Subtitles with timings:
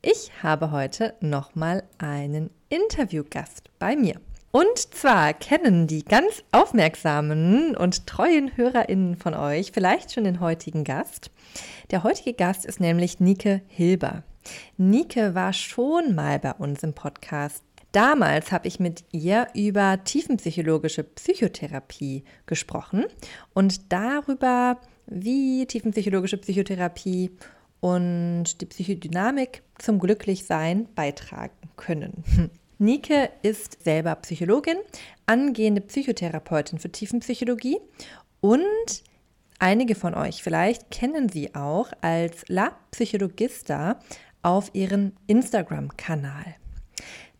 [0.00, 4.20] Ich habe heute nochmal einen Interviewgast bei mir.
[4.52, 10.84] Und zwar kennen die ganz aufmerksamen und treuen HörerInnen von euch vielleicht schon den heutigen
[10.84, 11.32] Gast.
[11.90, 14.22] Der heutige Gast ist nämlich Nike Hilber.
[14.76, 17.64] Nike war schon mal bei uns im Podcast.
[17.90, 23.06] Damals habe ich mit ihr über tiefenpsychologische Psychotherapie gesprochen
[23.52, 27.32] und darüber, wie tiefenpsychologische Psychotherapie
[27.80, 32.24] und die Psychodynamik zum Glücklichsein beitragen können.
[32.78, 34.76] Nike ist selber Psychologin,
[35.26, 37.78] angehende Psychotherapeutin für Tiefenpsychologie
[38.40, 39.02] und
[39.58, 43.98] einige von euch vielleicht kennen sie auch als La Psychologista
[44.42, 46.54] auf ihrem Instagram-Kanal.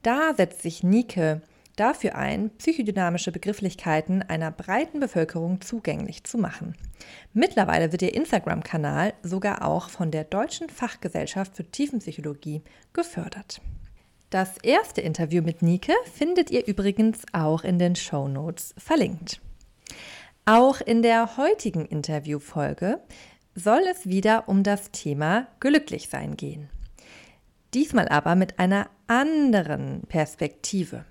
[0.02, 1.40] Da setzt sich Nike
[1.78, 6.76] dafür ein, psychodynamische Begrifflichkeiten einer breiten Bevölkerung zugänglich zu machen.
[7.32, 12.62] Mittlerweile wird ihr Instagram-Kanal sogar auch von der Deutschen Fachgesellschaft für Tiefenpsychologie
[12.92, 13.60] gefördert.
[14.30, 19.40] Das erste Interview mit Nike findet ihr übrigens auch in den Show Notes verlinkt.
[20.44, 23.00] Auch in der heutigen Interviewfolge
[23.54, 26.68] soll es wieder um das Thema Glücklichsein gehen.
[27.74, 31.04] Diesmal aber mit einer anderen Perspektive.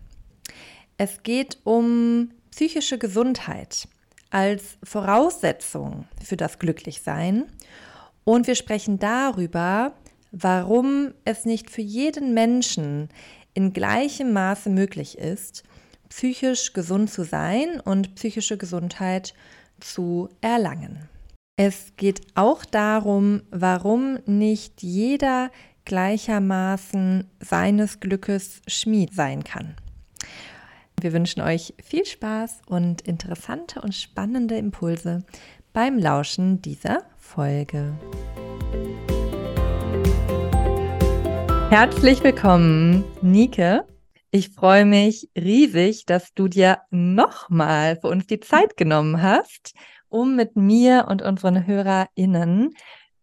[1.00, 3.88] Es geht um psychische Gesundheit
[4.32, 7.46] als Voraussetzung für das Glücklichsein
[8.24, 9.94] und wir sprechen darüber,
[10.32, 13.10] warum es nicht für jeden Menschen
[13.54, 15.64] in gleichem Maße möglich ist,
[16.10, 19.36] psychisch gesund zu sein und psychische Gesundheit
[19.80, 21.08] zu erlangen.
[21.58, 25.52] Es geht auch darum, warum nicht jeder
[25.86, 29.76] gleichermaßen seines Glückes Schmied sein kann.
[31.00, 35.24] Wir wünschen euch viel Spaß und interessante und spannende Impulse
[35.72, 37.96] beim Lauschen dieser Folge.
[41.70, 43.82] Herzlich willkommen, Nike.
[44.32, 49.76] Ich freue mich riesig, dass du dir nochmal für uns die Zeit genommen hast,
[50.10, 52.74] um mit mir und unseren HörerInnen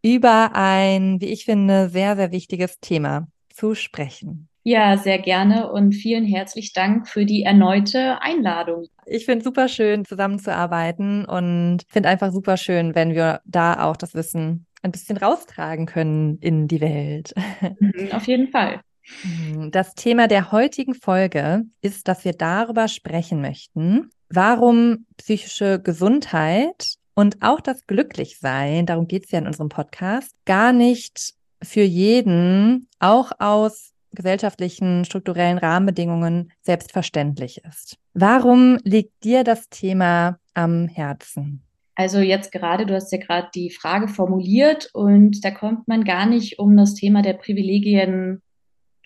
[0.01, 4.49] über ein, wie ich finde, sehr, sehr wichtiges Thema zu sprechen.
[4.67, 8.87] Ja, sehr gerne und vielen herzlichen Dank für die erneute Einladung.
[9.05, 13.97] Ich finde es super schön, zusammenzuarbeiten und finde einfach super schön, wenn wir da auch
[13.99, 17.35] das Wissen ein bisschen raustragen können in die Welt.
[17.79, 18.81] Mhm, auf jeden Fall.
[19.23, 26.95] Mhm, das Thema der heutigen Folge ist, dass wir darüber sprechen möchten, warum psychische Gesundheit
[27.15, 32.89] und auch das Glücklichsein, darum geht es ja in unserem Podcast, gar nicht für jeden,
[32.99, 37.97] auch aus gesellschaftlichen, strukturellen Rahmenbedingungen selbstverständlich ist.
[38.15, 41.63] Warum liegt dir das Thema am Herzen?
[41.97, 46.27] Also jetzt gerade, du hast ja gerade die Frage formuliert und da kommt man gar
[46.27, 48.43] nicht um das Thema der Privilegien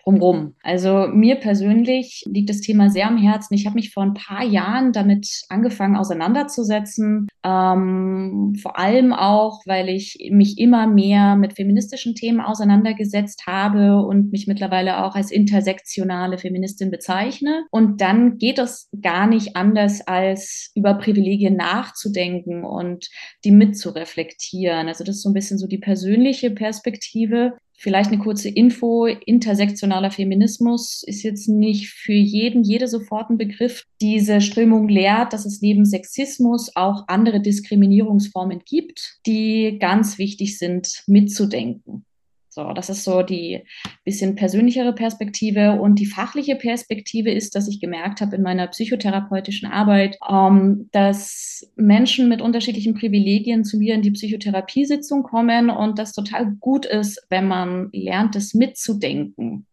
[0.03, 0.55] drumrum.
[0.63, 3.53] Also mir persönlich liegt das Thema sehr am Herzen.
[3.53, 7.27] Ich habe mich vor ein paar Jahren damit angefangen auseinanderzusetzen.
[7.43, 14.31] Ähm, vor allem auch, weil ich mich immer mehr mit feministischen Themen auseinandergesetzt habe und
[14.31, 17.65] mich mittlerweile auch als intersektionale Feministin bezeichne.
[17.71, 23.09] Und dann geht es gar nicht anders, als über Privilegien nachzudenken und
[23.43, 24.87] die mitzureflektieren.
[24.87, 27.53] Also das ist so ein bisschen so die persönliche Perspektive.
[27.81, 29.05] Vielleicht eine kurze Info.
[29.05, 33.85] Intersektionaler Feminismus ist jetzt nicht für jeden, jede sofort ein Begriff.
[34.01, 41.03] Diese Strömung lehrt, dass es neben Sexismus auch andere Diskriminierungsformen gibt, die ganz wichtig sind
[41.07, 42.05] mitzudenken.
[42.51, 43.63] So, das ist so die
[44.03, 45.79] bisschen persönlichere Perspektive.
[45.79, 51.71] Und die fachliche Perspektive ist, dass ich gemerkt habe in meiner psychotherapeutischen Arbeit, ähm, dass
[51.75, 57.25] Menschen mit unterschiedlichen Privilegien zu mir in die Psychotherapiesitzung kommen und das total gut ist,
[57.29, 59.67] wenn man lernt, das mitzudenken.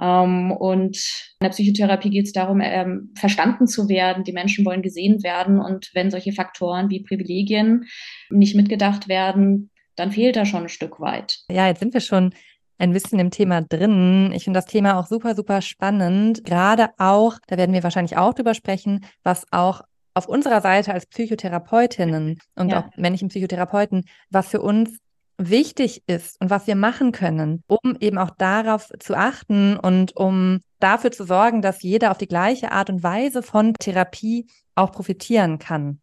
[0.00, 0.96] Ähm, und
[1.40, 4.24] in der Psychotherapie geht es darum, ähm, verstanden zu werden.
[4.24, 5.60] Die Menschen wollen gesehen werden.
[5.60, 7.84] Und wenn solche Faktoren wie Privilegien
[8.30, 11.40] nicht mitgedacht werden, dann fehlt da schon ein Stück weit.
[11.50, 12.34] Ja, jetzt sind wir schon
[12.78, 14.32] ein bisschen im Thema drin.
[14.34, 16.44] Ich finde das Thema auch super, super spannend.
[16.44, 19.82] Gerade auch, da werden wir wahrscheinlich auch drüber sprechen, was auch
[20.14, 22.80] auf unserer Seite als Psychotherapeutinnen und ja.
[22.80, 24.98] auch männlichen Psychotherapeuten, was für uns
[25.38, 30.60] wichtig ist und was wir machen können, um eben auch darauf zu achten und um
[30.80, 35.58] dafür zu sorgen, dass jeder auf die gleiche Art und Weise von Therapie auch profitieren
[35.58, 35.99] kann.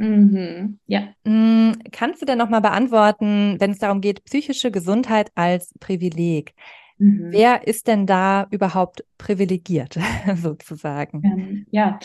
[0.00, 0.78] Mhm.
[0.86, 1.12] Ja.
[1.24, 6.54] Mm, kannst du denn nochmal beantworten, wenn es darum geht, psychische Gesundheit als Privileg?
[7.00, 7.28] Mhm.
[7.30, 9.96] Wer ist denn da überhaupt privilegiert,
[10.36, 11.22] sozusagen?
[11.24, 11.98] Ähm, ja,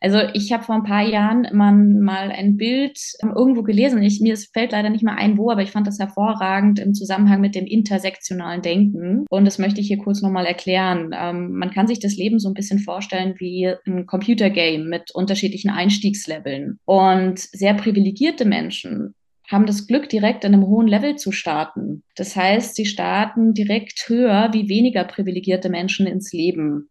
[0.00, 4.02] also ich habe vor ein paar Jahren mal ein Bild ähm, irgendwo gelesen.
[4.02, 7.40] Ich, mir fällt leider nicht mehr ein, wo, aber ich fand das hervorragend im Zusammenhang
[7.40, 9.24] mit dem intersektionalen Denken.
[9.30, 11.14] Und das möchte ich hier kurz nochmal erklären.
[11.16, 15.70] Ähm, man kann sich das Leben so ein bisschen vorstellen wie ein Computergame mit unterschiedlichen
[15.70, 16.80] Einstiegsleveln.
[16.86, 19.14] Und sehr privilegierte Menschen
[19.50, 22.04] haben das Glück, direkt in einem hohen Level zu starten.
[22.14, 26.88] Das heißt, sie starten direkt höher wie weniger privilegierte Menschen ins Leben,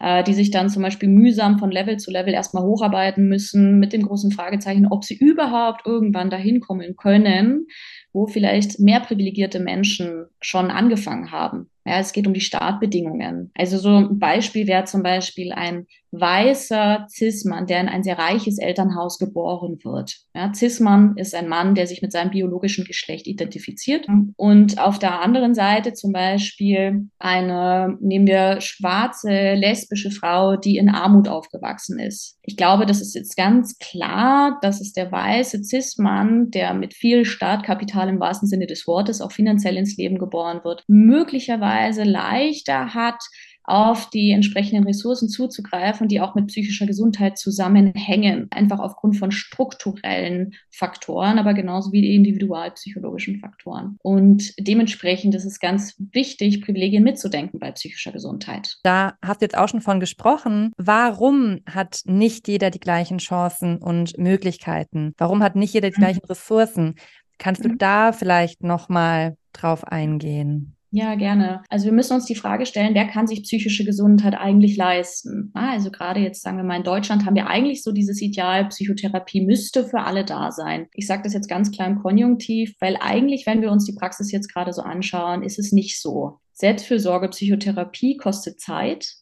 [0.00, 3.92] äh, die sich dann zum Beispiel mühsam von Level zu Level erstmal hocharbeiten müssen, mit
[3.92, 7.66] dem großen Fragezeichen, ob sie überhaupt irgendwann dahin kommen können,
[8.12, 11.70] wo vielleicht mehr privilegierte Menschen schon angefangen haben.
[11.84, 13.50] Ja, es geht um die Startbedingungen.
[13.54, 15.86] Also so ein Beispiel wäre zum Beispiel ein
[16.20, 20.16] weißer Cis-Mann, der in ein sehr reiches Elternhaus geboren wird.
[20.34, 24.06] Ja, Cis-Mann ist ein Mann, der sich mit seinem biologischen Geschlecht identifiziert.
[24.36, 30.88] Und auf der anderen Seite zum Beispiel eine, nehmen wir schwarze, lesbische Frau, die in
[30.88, 32.38] Armut aufgewachsen ist.
[32.42, 37.24] Ich glaube, das ist jetzt ganz klar, dass es der weiße Cis-Mann, der mit viel
[37.24, 41.73] Startkapital im wahrsten Sinne des Wortes auch finanziell ins Leben geboren wird, möglicherweise
[42.04, 43.22] leichter hat,
[43.64, 50.54] auf die entsprechenden Ressourcen zuzugreifen, die auch mit psychischer Gesundheit zusammenhängen, einfach aufgrund von strukturellen
[50.70, 53.96] Faktoren, aber genauso wie die individualpsychologischen Faktoren.
[54.02, 58.76] Und dementsprechend ist es ganz wichtig, Privilegien mitzudenken bei psychischer Gesundheit.
[58.82, 60.72] Da hast du jetzt auch schon von gesprochen.
[60.76, 65.14] Warum hat nicht jeder die gleichen Chancen und Möglichkeiten?
[65.16, 66.04] Warum hat nicht jeder die mhm.
[66.04, 66.96] gleichen Ressourcen?
[67.38, 67.78] Kannst du mhm.
[67.78, 70.73] da vielleicht noch mal drauf eingehen?
[70.96, 71.64] Ja, gerne.
[71.70, 75.50] Also wir müssen uns die Frage stellen, wer kann sich psychische Gesundheit eigentlich leisten?
[75.52, 79.44] also gerade jetzt sagen wir mal in Deutschland haben wir eigentlich so dieses Ideal, Psychotherapie
[79.44, 80.86] müsste für alle da sein.
[80.92, 84.30] Ich sage das jetzt ganz klar im Konjunktiv, weil eigentlich, wenn wir uns die Praxis
[84.30, 86.38] jetzt gerade so anschauen, ist es nicht so.
[86.52, 89.14] Selbstfürsorge, Psychotherapie kostet Zeit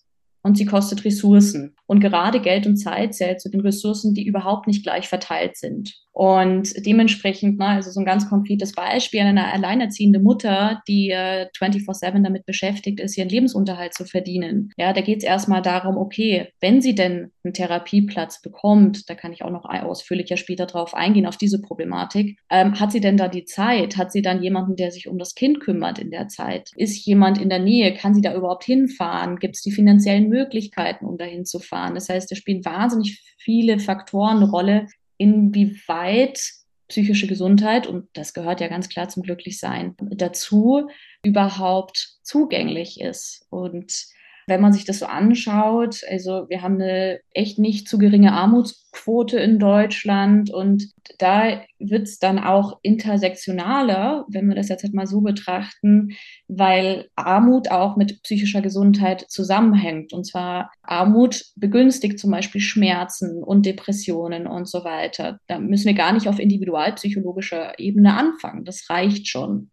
[0.42, 1.74] und sie kostet Ressourcen.
[1.92, 5.92] Und gerade Geld und Zeit zählt zu den Ressourcen, die überhaupt nicht gleich verteilt sind.
[6.12, 12.22] Und dementsprechend, ne, also so ein ganz konkretes Beispiel, eine alleinerziehende Mutter, die äh, 24-7
[12.22, 14.70] damit beschäftigt ist, ihren Lebensunterhalt zu verdienen.
[14.76, 19.32] Ja, da geht es erstmal darum, okay, wenn sie denn einen Therapieplatz bekommt, da kann
[19.32, 23.28] ich auch noch ausführlicher später drauf eingehen, auf diese Problematik, ähm, hat sie denn da
[23.28, 23.96] die Zeit?
[23.96, 26.70] Hat sie dann jemanden, der sich um das Kind kümmert in der Zeit?
[26.76, 27.94] Ist jemand in der Nähe?
[27.94, 29.38] Kann sie da überhaupt hinfahren?
[29.38, 31.81] Gibt es die finanziellen Möglichkeiten, um dahin zu fahren?
[31.90, 34.86] Das heißt, da spielen wahnsinnig viele Faktoren eine Rolle,
[35.18, 36.40] inwieweit
[36.88, 40.88] psychische Gesundheit, und das gehört ja ganz klar zum Glücklichsein dazu,
[41.24, 43.46] überhaupt zugänglich ist.
[43.50, 44.06] Und
[44.46, 49.38] wenn man sich das so anschaut, also wir haben eine echt nicht zu geringe Armutsquote
[49.38, 55.06] in Deutschland und da wird es dann auch intersektionaler, wenn wir das jetzt halt mal
[55.06, 56.10] so betrachten,
[56.48, 60.12] weil Armut auch mit psychischer Gesundheit zusammenhängt.
[60.12, 65.38] Und zwar Armut begünstigt zum Beispiel Schmerzen und Depressionen und so weiter.
[65.48, 68.64] Da müssen wir gar nicht auf individualpsychologischer Ebene anfangen.
[68.64, 69.71] Das reicht schon.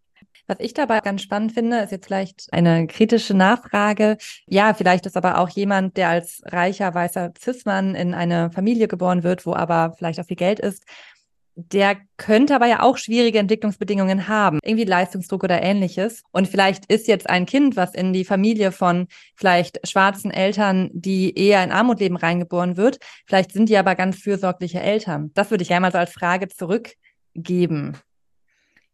[0.49, 4.17] Was ich dabei ganz spannend finde, ist jetzt vielleicht eine kritische Nachfrage.
[4.47, 9.21] Ja, vielleicht ist aber auch jemand, der als reicher weißer Cis-Mann in eine Familie geboren
[9.21, 10.85] wird, wo aber vielleicht auch viel Geld ist,
[11.53, 16.23] der könnte aber ja auch schwierige Entwicklungsbedingungen haben, irgendwie Leistungsdruck oder ähnliches.
[16.31, 21.37] Und vielleicht ist jetzt ein Kind, was in die Familie von vielleicht schwarzen Eltern, die
[21.37, 22.97] eher in Armut leben, reingeboren wird.
[23.27, 25.29] Vielleicht sind die aber ganz fürsorgliche Eltern.
[25.35, 27.99] Das würde ich einmal so als Frage zurückgeben.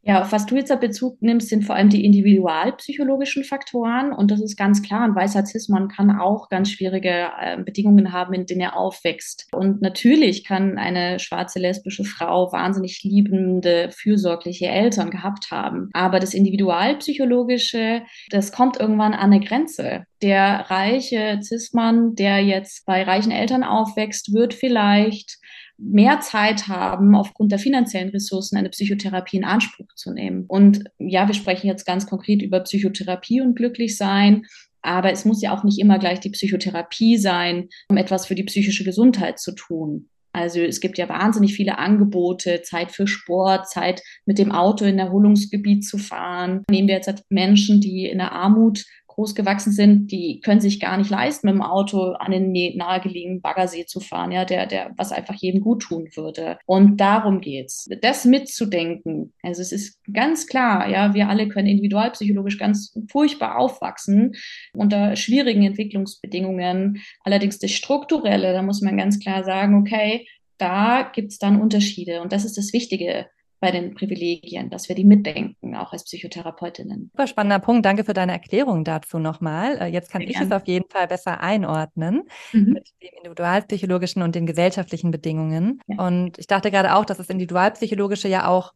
[0.07, 4.13] Ja, auf was du jetzt Bezug nimmst, sind vor allem die individualpsychologischen Faktoren.
[4.13, 5.01] Und das ist ganz klar.
[5.01, 9.47] Ein weißer Cis-Mann kann auch ganz schwierige äh, Bedingungen haben, in denen er aufwächst.
[9.51, 15.89] Und natürlich kann eine schwarze lesbische Frau wahnsinnig liebende, fürsorgliche Eltern gehabt haben.
[15.93, 20.05] Aber das individualpsychologische, das kommt irgendwann an eine Grenze.
[20.21, 25.39] Der reiche Cis-Mann, der jetzt bei reichen Eltern aufwächst, wird vielleicht
[25.77, 30.46] mehr Zeit haben, aufgrund der finanziellen Ressourcen eine Psychotherapie in Anspruch zu nehmen.
[30.48, 34.46] Und ja, wir sprechen jetzt ganz konkret über Psychotherapie und glücklich sein.
[34.82, 38.44] Aber es muss ja auch nicht immer gleich die Psychotherapie sein, um etwas für die
[38.44, 40.10] psychische Gesundheit zu tun.
[40.32, 45.00] Also es gibt ja wahnsinnig viele Angebote, Zeit für Sport, Zeit mit dem Auto in
[45.00, 46.63] Erholungsgebiet zu fahren.
[46.70, 48.84] Nehmen wir jetzt Menschen, die in der Armut
[49.15, 53.41] groß gewachsen sind, die können sich gar nicht leisten, mit dem Auto an den nahegelegenen
[53.41, 56.57] Baggersee zu fahren, ja, der, der, was einfach jedem gut tun würde.
[56.65, 57.89] Und darum geht's.
[58.01, 59.34] Das mitzudenken.
[59.41, 64.36] Also es ist ganz klar, ja, wir alle können individualpsychologisch ganz furchtbar aufwachsen
[64.74, 67.01] unter schwierigen Entwicklungsbedingungen.
[67.24, 72.22] Allerdings das Strukturelle, da muss man ganz klar sagen, okay, da gibt es dann Unterschiede.
[72.22, 73.27] Und das ist das Wichtige
[73.65, 77.10] bei den Privilegien, dass wir die mitdenken, auch als Psychotherapeutinnen.
[77.12, 77.84] Super spannender Punkt.
[77.84, 79.79] Danke für deine Erklärung dazu nochmal.
[79.81, 80.53] Äh, jetzt kann Sehr ich gerne.
[80.53, 82.74] es auf jeden Fall besser einordnen mhm.
[82.74, 85.81] mit dem individualpsychologischen und den gesellschaftlichen Bedingungen.
[85.88, 86.05] Ja.
[86.05, 88.74] Und ich dachte gerade auch, dass das individualpsychologische ja auch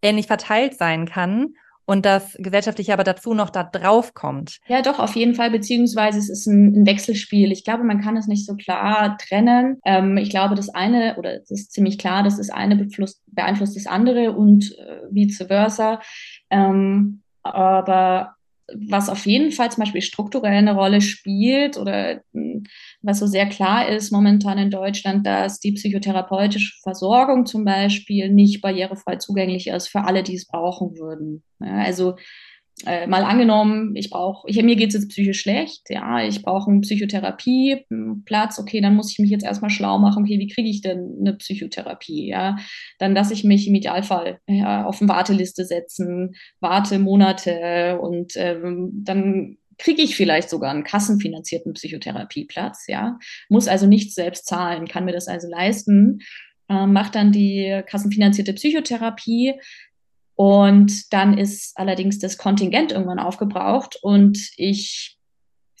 [0.00, 1.52] ähnlich verteilt sein kann
[1.90, 4.60] und das Gesellschaftliche aber dazu noch da drauf kommt.
[4.68, 7.50] Ja, doch, auf jeden Fall, beziehungsweise es ist ein, ein Wechselspiel.
[7.50, 9.80] Ich glaube, man kann es nicht so klar trennen.
[9.84, 12.76] Ähm, ich glaube, das eine, oder es ist ziemlich klar, dass das eine
[13.26, 16.00] beeinflusst das andere und äh, vice versa.
[16.48, 18.36] Ähm, aber
[18.74, 22.64] was auf jeden Fall zum Beispiel strukturell eine Rolle spielt oder hm,
[23.02, 28.60] was so sehr klar ist momentan in Deutschland, dass die psychotherapeutische Versorgung zum Beispiel nicht
[28.60, 31.42] barrierefrei zugänglich ist für alle, die es brauchen würden.
[31.60, 32.16] Ja, also
[32.86, 36.80] äh, mal angenommen, ich brauche, mir geht es jetzt psychisch schlecht, ja, ich brauche einen
[36.80, 41.16] Psychotherapieplatz, okay, dann muss ich mich jetzt erstmal schlau machen, okay, wie kriege ich denn
[41.20, 42.56] eine Psychotherapie, ja,
[42.98, 48.90] dann lasse ich mich im Idealfall ja, auf eine Warteliste setzen, warte Monate und ähm,
[48.92, 53.18] dann kriege ich vielleicht sogar einen kassenfinanzierten Psychotherapieplatz, ja,
[53.48, 56.20] muss also nicht selbst zahlen, kann mir das also leisten,
[56.68, 59.54] äh, macht dann die kassenfinanzierte Psychotherapie,
[60.40, 65.18] und dann ist allerdings das Kontingent irgendwann aufgebraucht und ich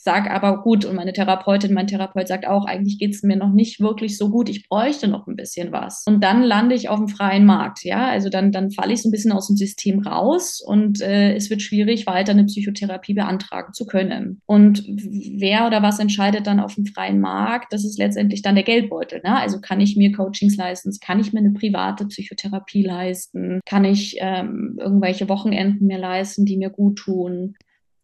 [0.02, 3.52] sage aber gut, und meine Therapeutin, mein Therapeut sagt auch, eigentlich geht es mir noch
[3.52, 6.04] nicht wirklich so gut, ich bräuchte noch ein bisschen was.
[6.06, 9.08] Und dann lande ich auf dem freien Markt, ja, also dann, dann falle ich so
[9.08, 13.74] ein bisschen aus dem System raus und äh, es wird schwierig, weiter eine Psychotherapie beantragen
[13.74, 14.40] zu können.
[14.46, 17.72] Und wer oder was entscheidet dann auf dem freien Markt?
[17.72, 19.20] Das ist letztendlich dann der Geldbeutel.
[19.22, 19.36] Ne?
[19.36, 24.16] Also kann ich mir Coachings leisten, kann ich mir eine private Psychotherapie leisten, kann ich
[24.20, 27.54] ähm, irgendwelche Wochenenden mir leisten, die mir gut tun.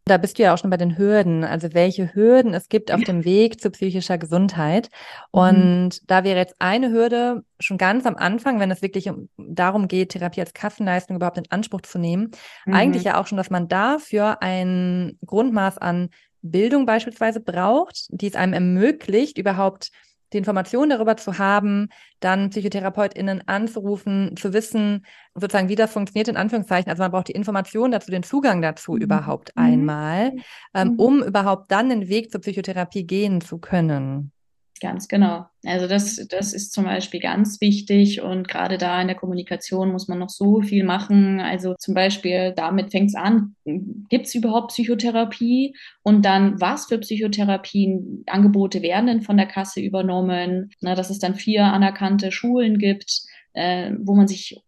[0.07, 3.03] Da bist du ja auch schon bei den Hürden, also welche Hürden es gibt auf
[3.03, 4.89] dem Weg zu psychischer Gesundheit.
[5.33, 5.39] Mhm.
[5.39, 6.05] Und mhm.
[6.07, 10.09] da wäre jetzt eine Hürde schon ganz am Anfang, wenn es wirklich um, darum geht,
[10.09, 12.31] Therapie als Kassenleistung überhaupt in Anspruch zu nehmen,
[12.65, 12.73] mhm.
[12.73, 16.09] eigentlich ja auch schon, dass man dafür ein Grundmaß an
[16.41, 19.91] Bildung beispielsweise braucht, die es einem ermöglicht, überhaupt
[20.33, 25.05] die Information darüber zu haben, dann PsychotherapeutInnen anzurufen, zu wissen,
[25.35, 26.89] sozusagen, wie das funktioniert, in Anführungszeichen.
[26.89, 29.01] Also man braucht die Information dazu, den Zugang dazu mhm.
[29.01, 29.63] überhaupt mhm.
[29.63, 30.33] einmal,
[30.73, 30.99] ähm, mhm.
[30.99, 34.31] um überhaupt dann den Weg zur Psychotherapie gehen zu können.
[34.79, 35.45] Ganz genau.
[35.65, 40.07] Also das, das ist zum Beispiel ganz wichtig und gerade da in der Kommunikation muss
[40.07, 41.39] man noch so viel machen.
[41.39, 46.99] Also zum Beispiel damit fängt es an, gibt es überhaupt Psychotherapie und dann was für
[46.99, 52.77] Psychotherapien, Angebote werden denn von der Kasse übernommen, Na, dass es dann vier anerkannte Schulen
[52.77, 53.21] gibt,
[53.53, 54.61] äh, wo man sich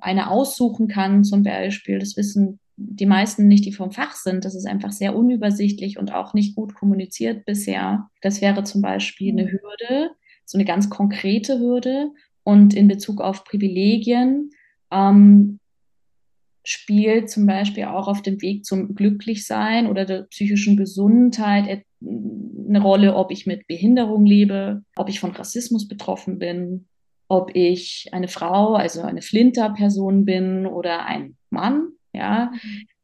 [0.00, 1.98] eine aussuchen kann zum Beispiel.
[1.98, 4.44] Das wissen die meisten nicht, die vom Fach sind.
[4.44, 8.08] Das ist einfach sehr unübersichtlich und auch nicht gut kommuniziert bisher.
[8.22, 10.12] Das wäre zum Beispiel eine Hürde,
[10.44, 12.12] so eine ganz konkrete Hürde.
[12.44, 14.50] Und in Bezug auf Privilegien
[14.92, 15.58] ähm,
[16.64, 23.16] spielt zum Beispiel auch auf dem Weg zum Glücklichsein oder der psychischen Gesundheit eine Rolle,
[23.16, 26.86] ob ich mit Behinderung lebe, ob ich von Rassismus betroffen bin,
[27.26, 31.88] ob ich eine Frau, also eine Flinter-Person bin oder ein Mann.
[32.12, 32.52] Ja.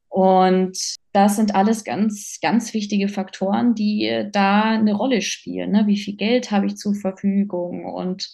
[0.08, 0.78] Und
[1.12, 5.72] das sind alles ganz, ganz wichtige Faktoren, die da eine Rolle spielen.
[5.72, 5.86] Ne?
[5.86, 7.84] Wie viel Geld habe ich zur Verfügung?
[7.84, 8.30] Und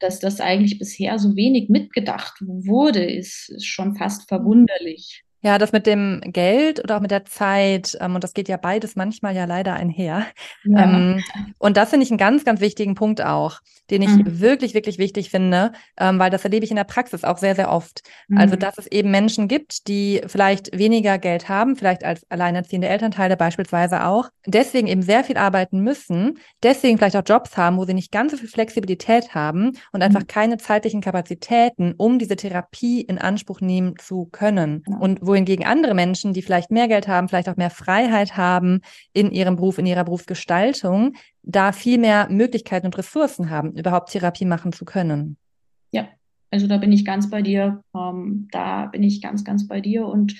[0.00, 5.24] dass das eigentlich bisher so wenig mitgedacht wurde, ist, ist schon fast verwunderlich.
[5.40, 8.56] Ja, das mit dem Geld oder auch mit der Zeit, ähm, und das geht ja
[8.56, 10.26] beides manchmal ja leider einher.
[10.64, 10.82] Ja.
[10.82, 11.22] Ähm,
[11.58, 14.40] und das finde ich einen ganz, ganz wichtigen Punkt auch, den ich mhm.
[14.40, 17.70] wirklich, wirklich wichtig finde, ähm, weil das erlebe ich in der Praxis auch sehr, sehr
[17.70, 18.02] oft.
[18.28, 18.48] Also, mhm.
[18.48, 23.36] Also, dass es eben Menschen gibt, die vielleicht weniger Geld haben, vielleicht als alleinerziehende Elternteile
[23.36, 27.92] beispielsweise auch, deswegen eben sehr viel arbeiten müssen, deswegen vielleicht auch Jobs haben, wo sie
[27.92, 30.28] nicht ganz so viel Flexibilität haben und einfach mhm.
[30.28, 34.82] keine zeitlichen Kapazitäten, um diese Therapie in Anspruch nehmen zu können.
[34.88, 34.96] Ja.
[34.96, 38.80] Und wohingegen andere Menschen, die vielleicht mehr Geld haben, vielleicht auch mehr Freiheit haben
[39.12, 44.44] in ihrem Beruf, in ihrer Berufsgestaltung, da viel mehr Möglichkeiten und Ressourcen haben, überhaupt Therapie
[44.44, 45.36] machen zu können.
[45.92, 46.08] Ja,
[46.50, 47.82] also da bin ich ganz bei dir.
[47.94, 50.06] Ähm, da bin ich ganz, ganz bei dir.
[50.06, 50.34] Und,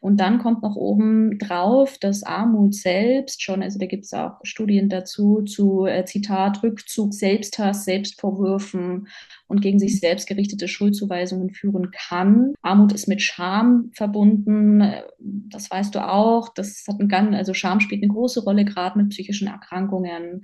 [0.00, 4.40] Und dann kommt noch oben drauf, dass Armut selbst schon, also da gibt es auch
[4.42, 9.06] Studien dazu, zu äh, Zitat, Rückzug, Selbsthass, Selbstvorwürfen
[9.46, 12.54] und gegen sich selbst gerichtete Schuldzuweisungen führen kann.
[12.62, 14.82] Armut ist mit Scham verbunden,
[15.18, 16.48] das weißt du auch.
[16.52, 20.42] Das hat ein ganz, also Scham spielt eine große Rolle, gerade mit psychischen Erkrankungen.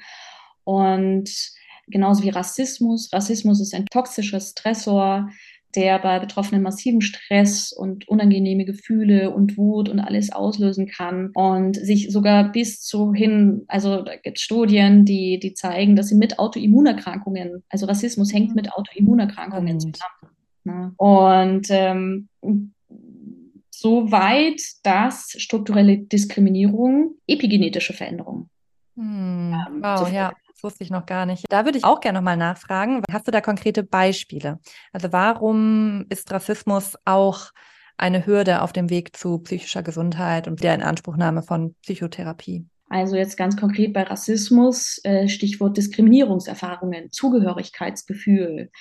[0.63, 1.31] Und
[1.91, 3.11] genauso wie Rassismus.
[3.13, 5.29] Rassismus ist ein toxischer Stressor,
[5.75, 11.77] der bei Betroffenen massiven Stress und unangenehme Gefühle und Wut und alles auslösen kann und
[11.77, 16.17] sich sogar bis zu hin, also da gibt es Studien, die, die zeigen, dass sie
[16.17, 20.37] mit Autoimmunerkrankungen, also Rassismus hängt mit Autoimmunerkrankungen zusammen.
[20.65, 20.93] Ne?
[20.97, 22.29] Und ähm,
[23.71, 28.49] so weit, dass strukturelle Diskriminierung epigenetische Veränderungen
[28.97, 30.33] hm, ähm, wow, ja.
[30.59, 31.45] Das wusste ich noch gar nicht.
[31.51, 33.05] Da würde ich auch gerne nochmal nachfragen.
[33.13, 34.59] Hast du da konkrete Beispiele?
[34.93, 37.53] Also warum ist Rassismus auch
[37.97, 42.67] eine Hürde auf dem Weg zu psychischer Gesundheit und der Inanspruchnahme von Psychotherapie?
[42.89, 48.73] Also jetzt ganz konkret bei Rassismus, äh, Stichwort Diskriminierungserfahrungen, Zugehörigkeitsgefühl,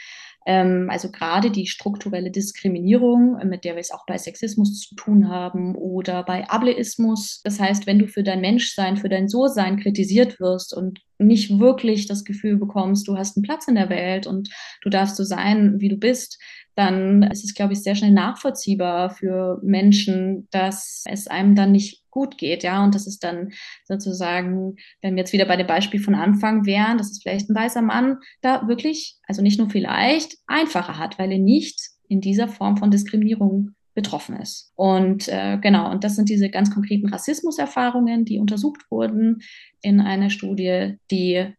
[0.48, 5.76] also gerade die strukturelle Diskriminierung, mit der wir es auch bei Sexismus zu tun haben
[5.76, 7.42] oder bei Ableismus.
[7.44, 12.08] Das heißt, wenn du für dein Menschsein, für dein So-Sein kritisiert wirst und nicht wirklich
[12.08, 14.50] das Gefühl bekommst, du hast einen Platz in der Welt und
[14.84, 16.40] du darfst so sein, wie du bist,
[16.76, 22.04] dann ist es, glaube ich, sehr schnell nachvollziehbar für Menschen, dass es einem dann nicht
[22.18, 23.52] gut geht, ja, und das ist dann
[23.86, 27.56] sozusagen, wenn wir jetzt wieder bei dem Beispiel von Anfang wären, dass es vielleicht ein
[27.56, 32.48] weißer Mann da wirklich, also nicht nur vielleicht, einfacher hat, weil er nicht in dieser
[32.48, 34.72] Form von Diskriminierung betroffen ist.
[34.76, 39.44] Und äh, genau, und das sind diese ganz konkreten Rassismuserfahrungen, die untersucht wurden
[39.82, 41.54] in einer Studie, die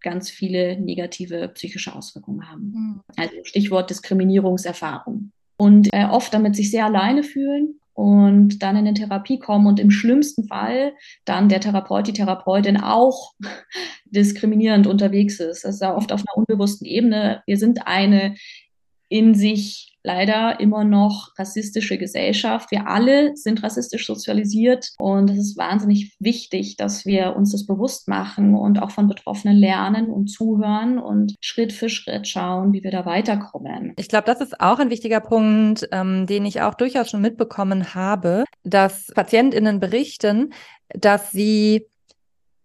[0.00, 2.72] ganz viele negative psychische Auswirkungen haben.
[2.72, 3.00] Mhm.
[3.16, 5.30] Also Stichwort Diskriminierungserfahrung.
[5.56, 9.78] Und äh, oft damit sich sehr alleine fühlen und dann in eine Therapie kommen und
[9.78, 10.94] im schlimmsten Fall
[11.24, 13.32] dann der Therapeut, die Therapeutin auch
[14.06, 15.64] diskriminierend unterwegs ist.
[15.64, 17.42] Das ist ja oft auf einer unbewussten Ebene.
[17.46, 18.34] Wir sind eine
[19.08, 22.70] in sich leider immer noch rassistische Gesellschaft.
[22.70, 28.06] Wir alle sind rassistisch sozialisiert und es ist wahnsinnig wichtig, dass wir uns das bewusst
[28.06, 32.90] machen und auch von Betroffenen lernen und zuhören und Schritt für Schritt schauen, wie wir
[32.90, 33.94] da weiterkommen.
[33.96, 37.94] Ich glaube, das ist auch ein wichtiger Punkt, ähm, den ich auch durchaus schon mitbekommen
[37.94, 40.52] habe, dass PatientInnen berichten,
[40.88, 41.86] dass sie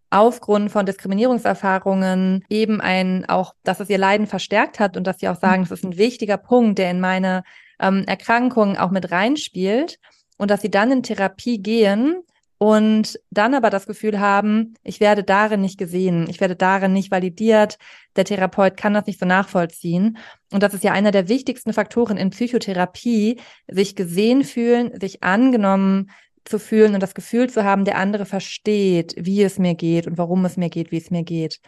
[0.09, 5.29] aufgrund von Diskriminierungserfahrungen eben ein, auch, dass es ihr Leiden verstärkt hat und dass sie
[5.29, 7.43] auch sagen, das ist ein wichtiger Punkt, der in meine
[7.79, 9.99] ähm, Erkrankung auch mit reinspielt
[10.37, 12.23] und dass sie dann in Therapie gehen
[12.57, 17.09] und dann aber das Gefühl haben, ich werde darin nicht gesehen, ich werde darin nicht
[17.09, 17.77] validiert,
[18.17, 20.17] der Therapeut kann das nicht so nachvollziehen.
[20.51, 26.09] Und das ist ja einer der wichtigsten Faktoren in Psychotherapie, sich gesehen fühlen, sich angenommen
[26.49, 30.17] zu fühlen und das Gefühl zu haben, der andere versteht, wie es mir geht und
[30.17, 31.59] warum es mir geht, wie es mir geht.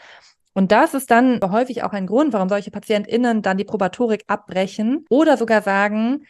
[0.54, 5.06] Und das ist dann häufig auch ein Grund, warum solche PatientInnen dann die Probatorik abbrechen
[5.10, 6.26] oder sogar sagen,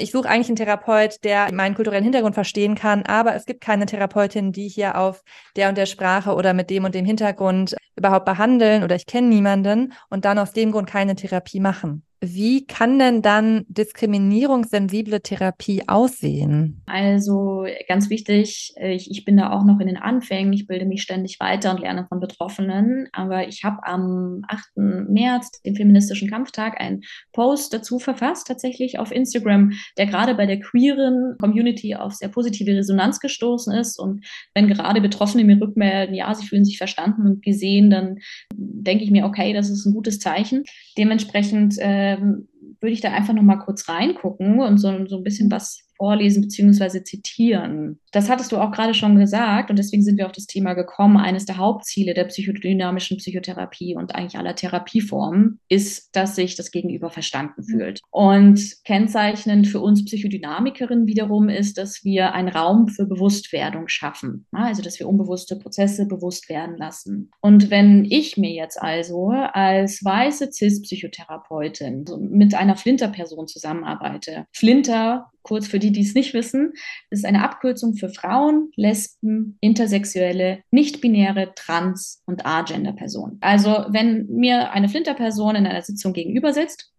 [0.00, 3.84] ich suche eigentlich einen Therapeut, der meinen kulturellen Hintergrund verstehen kann, aber es gibt keine
[3.84, 5.24] Therapeutin, die hier auf
[5.56, 9.26] der und der Sprache oder mit dem und dem Hintergrund überhaupt behandeln oder ich kenne
[9.26, 12.04] niemanden und dann aus dem Grund keine Therapie machen.
[12.20, 16.82] Wie kann denn dann diskriminierungssensible Therapie aussehen?
[16.86, 21.02] Also ganz wichtig, ich, ich bin da auch noch in den Anfängen, ich bilde mich
[21.02, 25.08] ständig weiter und lerne von Betroffenen, aber ich habe am 8.
[25.08, 27.02] März, dem feministischen Kampftag, einen
[27.32, 32.74] Post dazu verfasst, tatsächlich auf Instagram, der gerade bei der queeren Community auf sehr positive
[32.74, 33.98] Resonanz gestoßen ist.
[33.98, 38.18] Und wenn gerade Betroffene mir rückmelden, ja, sie fühlen sich verstanden und gesehen, dann
[38.54, 40.64] denke ich mir, okay, das ist ein gutes Zeichen.
[40.96, 42.48] Dementsprechend äh, ähm,
[42.80, 46.42] würde ich da einfach noch mal kurz reingucken und so, so ein bisschen was vorlesen
[46.42, 47.02] bzw.
[47.02, 47.98] zitieren.
[48.12, 51.18] Das hattest du auch gerade schon gesagt und deswegen sind wir auf das Thema gekommen.
[51.18, 57.10] Eines der Hauptziele der psychodynamischen Psychotherapie und eigentlich aller Therapieformen ist, dass sich das Gegenüber
[57.10, 57.70] verstanden mhm.
[57.70, 58.00] fühlt.
[58.10, 64.46] Und kennzeichnend für uns Psychodynamikerinnen wiederum ist, dass wir einen Raum für Bewusstwerdung schaffen.
[64.52, 67.30] Also, dass wir unbewusste Prozesse bewusst werden lassen.
[67.40, 75.66] Und wenn ich mir jetzt also als weiße Cis-Psychotherapeutin mit einer Flinter-Person zusammenarbeite, Flinter kurz
[75.66, 76.72] für die, die es nicht wissen,
[77.10, 83.38] ist eine Abkürzung für Frauen, Lesben, Intersexuelle, nicht-binäre, Trans- und Agender-Personen.
[83.40, 86.92] Also wenn mir eine Flinter-Person in einer Sitzung gegenüber sitzt,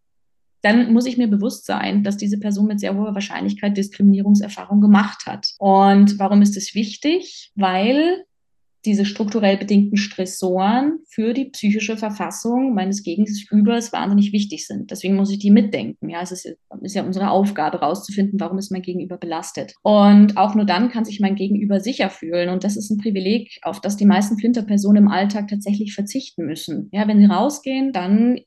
[0.61, 5.25] dann muss ich mir bewusst sein, dass diese Person mit sehr hoher Wahrscheinlichkeit Diskriminierungserfahrung gemacht
[5.25, 5.53] hat.
[5.57, 7.51] Und warum ist es wichtig?
[7.55, 8.25] Weil
[8.85, 14.91] diese strukturell bedingten Stressoren für die psychische Verfassung meines Gegenübers wahnsinnig wichtig sind.
[14.91, 16.09] Deswegen muss ich die mitdenken.
[16.09, 19.73] Ja, es ist, ist ja unsere Aufgabe, herauszufinden, warum ist mein Gegenüber belastet.
[19.81, 22.49] Und auch nur dann kann sich mein Gegenüber sicher fühlen.
[22.49, 26.89] Und das ist ein Privileg, auf das die meisten Flinterpersonen im Alltag tatsächlich verzichten müssen.
[26.91, 28.39] Ja, wenn sie rausgehen, dann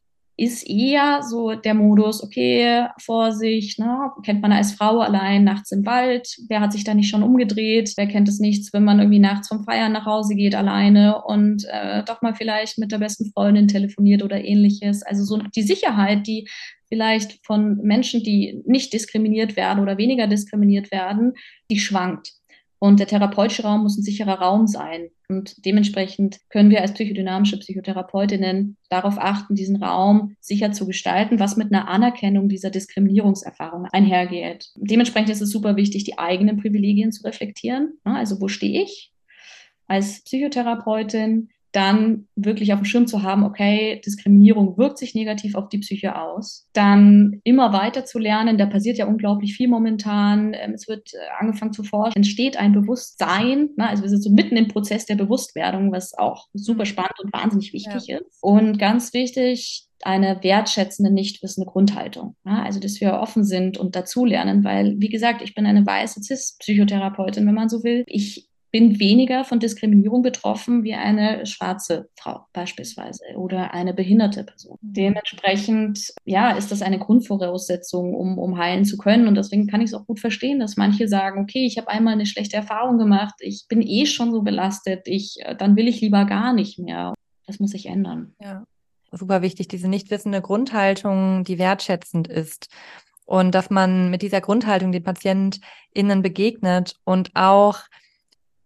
[0.42, 4.10] ist eher so der Modus, okay, Vorsicht, ne?
[4.24, 7.92] kennt man als Frau allein nachts im Wald, wer hat sich da nicht schon umgedreht,
[7.96, 11.64] wer kennt es nicht, wenn man irgendwie nachts vom Feiern nach Hause geht alleine und
[11.70, 15.04] äh, doch mal vielleicht mit der besten Freundin telefoniert oder ähnliches.
[15.04, 16.48] Also so die Sicherheit, die
[16.88, 21.34] vielleicht von Menschen, die nicht diskriminiert werden oder weniger diskriminiert werden,
[21.70, 22.32] die schwankt.
[22.80, 25.10] Und der therapeutische Raum muss ein sicherer Raum sein.
[25.32, 31.56] Und dementsprechend können wir als psychodynamische Psychotherapeutinnen darauf achten, diesen Raum sicher zu gestalten, was
[31.56, 34.70] mit einer Anerkennung dieser Diskriminierungserfahrung einhergeht.
[34.76, 37.94] Dementsprechend ist es super wichtig, die eigenen Privilegien zu reflektieren.
[38.04, 39.10] Also wo stehe ich
[39.86, 41.48] als Psychotherapeutin?
[41.72, 46.16] Dann wirklich auf dem Schirm zu haben, okay, Diskriminierung wirkt sich negativ auf die Psyche
[46.16, 51.12] aus, dann immer weiter zu lernen, da passiert ja unglaublich viel momentan, ähm, es wird
[51.14, 53.88] äh, angefangen zu forschen, entsteht ein Bewusstsein, ne?
[53.88, 56.86] also wir sind so mitten im Prozess der Bewusstwerdung, was auch super mhm.
[56.86, 58.18] spannend und wahnsinnig wichtig ja.
[58.18, 58.42] ist.
[58.42, 62.36] Und ganz wichtig, eine wertschätzende, nicht wissende Grundhaltung.
[62.44, 66.22] Ja, also, dass wir offen sind und dazulernen, weil, wie gesagt, ich bin eine weiße
[66.22, 68.04] Cis-Psychotherapeutin, wenn man so will.
[68.06, 74.78] Ich bin weniger von Diskriminierung betroffen wie eine schwarze Frau beispielsweise oder eine behinderte Person.
[74.80, 74.92] Mhm.
[74.94, 79.28] Dementsprechend, ja, ist das eine Grundvoraussetzung, um, um heilen zu können.
[79.28, 82.14] Und deswegen kann ich es auch gut verstehen, dass manche sagen, okay, ich habe einmal
[82.14, 86.00] eine schlechte Erfahrung gemacht, ich bin eh schon so belastet, ich, äh, dann will ich
[86.00, 87.12] lieber gar nicht mehr.
[87.46, 88.34] Das muss sich ändern.
[88.40, 88.64] Ja,
[89.10, 92.68] super wichtig, diese nicht wissende Grundhaltung, die wertschätzend ist.
[93.26, 97.80] Und dass man mit dieser Grundhaltung den PatientInnen begegnet und auch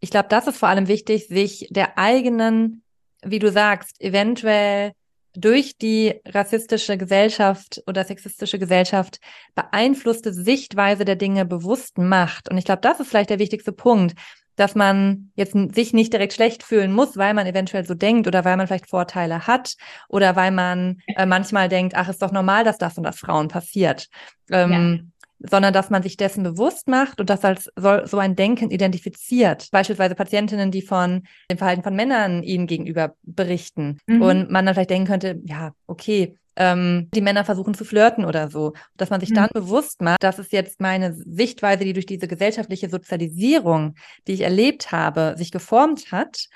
[0.06, 2.84] ich glaube, das ist vor allem wichtig, sich der eigenen,
[3.24, 4.92] wie du sagst, eventuell
[5.34, 9.18] durch die rassistische Gesellschaft oder sexistische Gesellschaft
[9.56, 12.48] beeinflusste Sichtweise der Dinge bewusst macht.
[12.48, 14.14] Und ich glaube, das ist vielleicht der wichtigste Punkt,
[14.54, 18.44] dass man jetzt sich nicht direkt schlecht fühlen muss, weil man eventuell so denkt oder
[18.44, 19.74] weil man vielleicht Vorteile hat
[20.08, 23.48] oder weil man äh, manchmal denkt, ach, ist doch normal, dass das und das Frauen
[23.48, 24.06] passiert.
[24.52, 29.68] Ähm, sondern dass man sich dessen bewusst macht und das als so ein Denken identifiziert.
[29.70, 33.98] Beispielsweise Patientinnen, die von dem Verhalten von Männern ihnen gegenüber berichten.
[34.06, 34.22] Mhm.
[34.22, 38.48] Und man dann vielleicht denken könnte, ja, okay, ähm, die Männer versuchen zu flirten oder
[38.48, 38.72] so.
[38.96, 39.34] Dass man sich mhm.
[39.34, 43.94] dann bewusst macht, das ist jetzt meine Sichtweise, die durch diese gesellschaftliche Sozialisierung,
[44.26, 46.48] die ich erlebt habe, sich geformt hat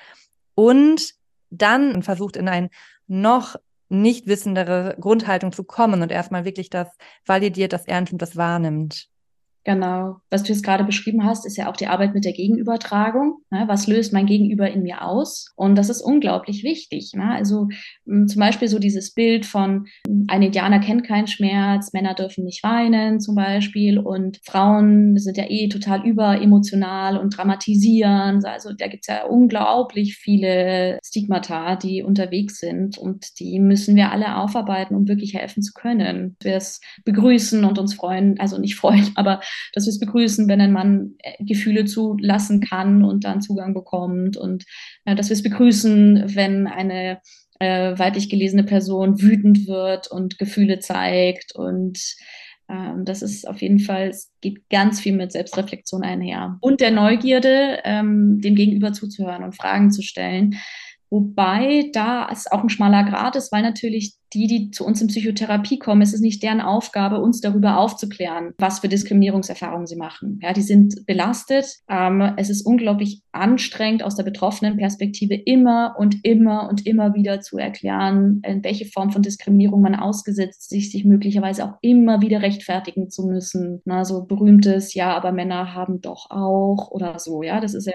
[0.54, 1.14] und
[1.50, 2.70] dann versucht in ein
[3.06, 3.56] noch
[3.90, 6.88] nicht wissendere Grundhaltung zu kommen und erstmal wirklich das
[7.26, 9.09] validiert, das ernst und das wahrnimmt.
[9.64, 10.16] Genau.
[10.30, 13.42] Was du jetzt gerade beschrieben hast, ist ja auch die Arbeit mit der Gegenübertragung.
[13.50, 13.64] Ne?
[13.66, 15.52] Was löst mein Gegenüber in mir aus?
[15.54, 17.12] Und das ist unglaublich wichtig.
[17.14, 17.30] Ne?
[17.30, 17.68] Also
[18.06, 19.86] mh, zum Beispiel so dieses Bild von,
[20.28, 25.44] ein Indianer kennt keinen Schmerz, Männer dürfen nicht weinen zum Beispiel und Frauen sind ja
[25.48, 28.42] eh total überemotional und dramatisieren.
[28.44, 34.10] Also da gibt es ja unglaublich viele Stigmata, die unterwegs sind und die müssen wir
[34.10, 36.36] alle aufarbeiten, um wirklich helfen zu können.
[36.42, 39.40] Wir es begrüßen und uns freuen, also nicht freuen, aber
[39.72, 44.36] dass wir es begrüßen, wenn ein Mann äh, Gefühle zulassen kann und dann Zugang bekommt
[44.36, 44.64] und
[45.04, 47.20] äh, dass wir es begrüßen, wenn eine
[47.58, 51.98] äh, weiblich gelesene Person wütend wird und Gefühle zeigt und
[52.70, 56.56] ähm, das ist auf jeden Fall, es geht ganz viel mit Selbstreflexion einher.
[56.60, 60.56] Und der Neugierde, ähm, dem Gegenüber zuzuhören und Fragen zu stellen.
[61.10, 65.08] Wobei da es auch ein schmaler Grad ist, weil natürlich die, die zu uns in
[65.08, 70.38] Psychotherapie kommen, es ist nicht deren Aufgabe, uns darüber aufzuklären, was für Diskriminierungserfahrungen sie machen.
[70.42, 71.66] Ja, die sind belastet.
[71.88, 77.40] Ähm, es ist unglaublich anstrengend, aus der betroffenen Perspektive immer und immer und immer wieder
[77.40, 82.42] zu erklären, in welche Form von Diskriminierung man ausgesetzt sich, sich möglicherweise auch immer wieder
[82.42, 83.82] rechtfertigen zu müssen.
[83.84, 87.42] Na, so berühmtes, ja, aber Männer haben doch auch oder so.
[87.42, 87.94] Ja, das ist ja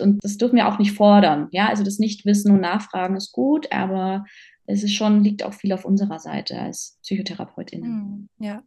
[0.00, 1.48] und das dürfen wir auch nicht fordern.
[1.52, 4.24] Ja, also das Nichtwissen und Nachfragen ist gut, aber
[4.66, 7.88] es ist schon, liegt auch viel auf unserer Seite als PsychotherapeutInnen.
[7.88, 8.62] Hm, ja.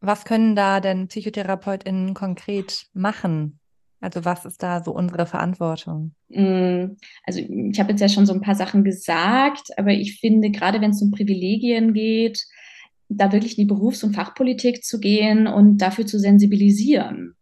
[0.00, 3.58] Was können da denn PsychotherapeutInnen konkret machen?
[4.00, 6.14] Also was ist da so unsere Verantwortung?
[6.30, 10.50] Hm, also ich habe jetzt ja schon so ein paar Sachen gesagt, aber ich finde,
[10.50, 12.42] gerade wenn es um Privilegien geht,
[13.08, 17.34] da wirklich in die Berufs- und Fachpolitik zu gehen und dafür zu sensibilisieren.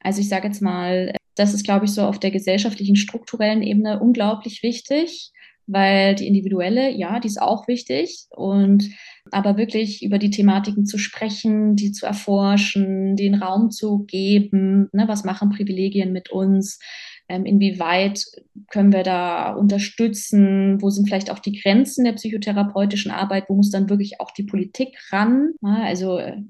[0.00, 4.00] Also ich sage jetzt mal, das ist, glaube ich, so auf der gesellschaftlichen, strukturellen Ebene
[4.00, 5.32] unglaublich wichtig,
[5.66, 8.26] weil die individuelle, ja, die ist auch wichtig.
[8.30, 8.90] Und
[9.30, 15.06] aber wirklich über die Thematiken zu sprechen, die zu erforschen, den Raum zu geben, ne,
[15.06, 16.80] was machen Privilegien mit uns,
[17.28, 18.24] ähm, inwieweit
[18.70, 23.70] können wir da unterstützen, wo sind vielleicht auch die Grenzen der psychotherapeutischen Arbeit, wo muss
[23.70, 25.52] dann wirklich auch die Politik ran.
[25.62, 26.42] Ja, also äh,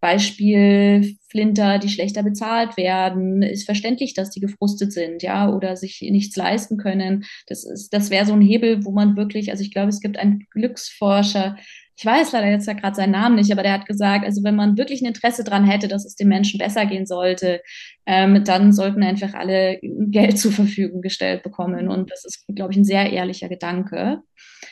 [0.00, 6.00] Beispiel Flinter, die schlechter bezahlt werden, ist verständlich, dass die gefrustet sind, ja, oder sich
[6.02, 7.24] nichts leisten können.
[7.46, 10.18] Das ist, das wäre so ein Hebel, wo man wirklich, also ich glaube, es gibt
[10.18, 11.56] einen Glücksforscher,
[11.98, 14.54] ich weiß leider jetzt ja gerade seinen Namen nicht, aber der hat gesagt, also wenn
[14.54, 17.60] man wirklich ein Interesse daran hätte, dass es den Menschen besser gehen sollte,
[18.06, 21.88] ähm, dann sollten einfach alle Geld zur Verfügung gestellt bekommen.
[21.88, 24.20] Und das ist, glaube ich, ein sehr ehrlicher Gedanke.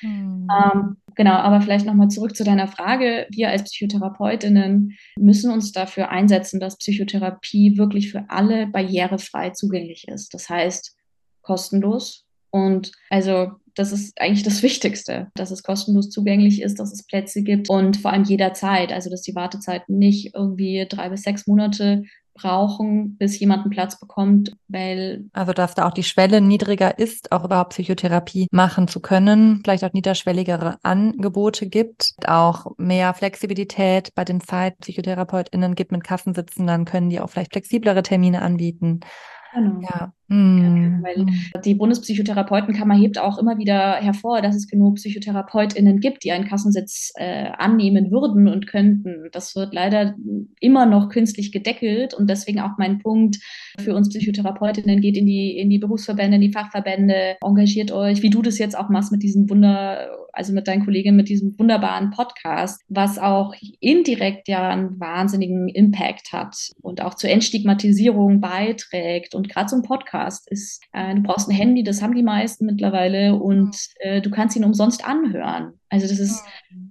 [0.03, 0.47] Mhm.
[0.49, 3.27] Ähm, genau, aber vielleicht nochmal zurück zu deiner Frage.
[3.31, 10.33] Wir als Psychotherapeutinnen müssen uns dafür einsetzen, dass Psychotherapie wirklich für alle barrierefrei zugänglich ist.
[10.33, 10.97] Das heißt,
[11.43, 12.25] kostenlos.
[12.51, 17.43] Und also das ist eigentlich das Wichtigste, dass es kostenlos zugänglich ist, dass es Plätze
[17.43, 18.93] gibt und vor allem jederzeit.
[18.93, 22.05] Also, dass die Wartezeiten nicht irgendwie drei bis sechs Monate
[22.37, 25.25] brauchen, bis jemand einen Platz bekommt, weil.
[25.33, 29.85] Also, dass da auch die Schwelle niedriger ist, auch überhaupt Psychotherapie machen zu können, vielleicht
[29.85, 37.11] auch niederschwelligere Angebote gibt, auch mehr Flexibilität bei den ZeitpsychotherapeutInnen gibt mit Kassensitzen, dann können
[37.11, 39.01] die auch vielleicht flexiblere Termine anbieten.
[39.55, 39.81] Genau.
[39.81, 40.13] Ja.
[40.29, 41.03] Mhm.
[41.03, 41.27] Weil
[41.63, 47.13] die Bundespsychotherapeutenkammer hebt auch immer wieder hervor, dass es genug PsychotherapeutInnen gibt, die einen Kassensitz
[47.17, 49.29] äh, annehmen würden und könnten.
[49.33, 50.17] Das wird leider
[50.61, 53.39] immer noch künstlich gedeckelt und deswegen auch mein Punkt
[53.79, 58.31] für uns PsychotherapeutInnen geht in die, in die Berufsverbände, in die Fachverbände, engagiert euch, wie
[58.31, 62.11] du das jetzt auch machst mit diesem Wunder, also mit deinen Kolleginnen, mit diesem wunderbaren
[62.11, 69.35] Podcast, was auch indirekt ja einen wahnsinnigen Impact hat und auch zur Entstigmatisierung beiträgt.
[69.35, 70.16] Und gerade so ein Podcast
[70.49, 74.57] ist, äh, du brauchst ein Handy, das haben die meisten mittlerweile und äh, du kannst
[74.57, 75.75] ihn umsonst anhören.
[75.89, 76.43] Also das ist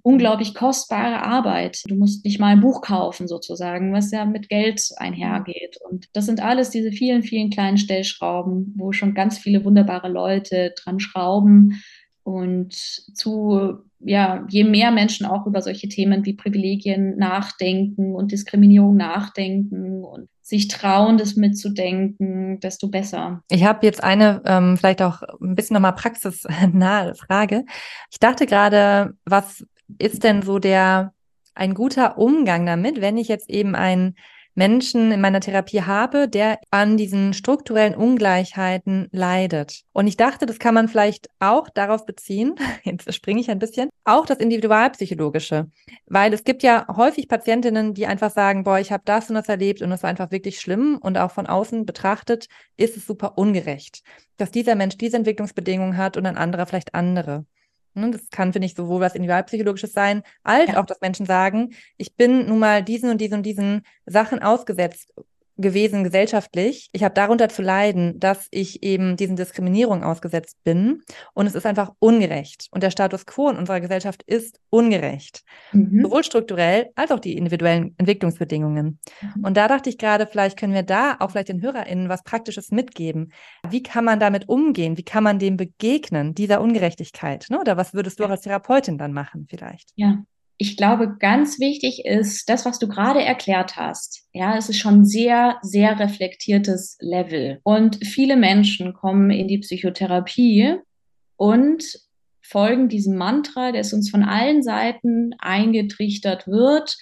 [0.02, 1.82] unglaublich kostbare Arbeit.
[1.86, 5.78] Du musst nicht mal ein Buch kaufen sozusagen, was ja mit Geld einhergeht.
[5.88, 10.72] Und das sind alles diese vielen, vielen kleinen Stellschrauben, wo schon ganz viele wunderbare Leute
[10.76, 11.82] dran schrauben
[12.22, 18.96] und zu, ja, je mehr Menschen auch über solche Themen wie Privilegien nachdenken und Diskriminierung
[18.96, 23.42] nachdenken und sich trauen, das mitzudenken, desto besser.
[23.50, 27.64] Ich habe jetzt eine, ähm, vielleicht auch ein bisschen nochmal praxisnahe Frage.
[28.10, 29.66] Ich dachte gerade, was
[29.98, 31.12] ist denn so der,
[31.54, 34.14] ein guter Umgang damit, wenn ich jetzt eben ein
[34.56, 39.82] Menschen in meiner Therapie habe, der an diesen strukturellen Ungleichheiten leidet.
[39.92, 43.90] Und ich dachte, das kann man vielleicht auch darauf beziehen, jetzt springe ich ein bisschen,
[44.04, 45.70] auch das Individualpsychologische.
[46.06, 49.48] Weil es gibt ja häufig Patientinnen, die einfach sagen, boah, ich habe das und das
[49.48, 52.46] erlebt und es war einfach wirklich schlimm und auch von außen betrachtet
[52.78, 54.02] ist es super ungerecht,
[54.38, 57.44] dass dieser Mensch diese Entwicklungsbedingungen hat und ein anderer vielleicht andere.
[57.96, 60.80] Ne, das kann, finde ich, sowohl was Individualpsychologisches sein, als ja.
[60.80, 65.14] auch, dass Menschen sagen, ich bin nun mal diesen und diesen und diesen Sachen ausgesetzt
[65.56, 66.88] gewesen gesellschaftlich.
[66.92, 71.02] Ich habe darunter zu leiden, dass ich eben diesen Diskriminierungen ausgesetzt bin.
[71.34, 72.68] Und es ist einfach ungerecht.
[72.70, 75.42] Und der Status quo in unserer Gesellschaft ist ungerecht.
[75.72, 76.02] Mhm.
[76.02, 78.98] Sowohl strukturell als auch die individuellen Entwicklungsbedingungen.
[79.20, 79.44] Mhm.
[79.44, 82.70] Und da dachte ich gerade, vielleicht können wir da auch vielleicht den HörerInnen was Praktisches
[82.70, 83.32] mitgeben.
[83.68, 84.98] Wie kann man damit umgehen?
[84.98, 87.46] Wie kann man dem begegnen, dieser Ungerechtigkeit?
[87.48, 87.60] Ne?
[87.60, 89.90] Oder was würdest du auch als Therapeutin dann machen vielleicht?
[89.96, 90.22] Ja,
[90.58, 94.26] ich glaube, ganz wichtig ist das, was du gerade erklärt hast.
[94.32, 97.60] Ja, es ist schon sehr, sehr reflektiertes Level.
[97.62, 100.76] Und viele Menschen kommen in die Psychotherapie
[101.36, 101.84] und
[102.42, 106.96] folgen diesem Mantra, das uns von allen Seiten eingetrichtert wird.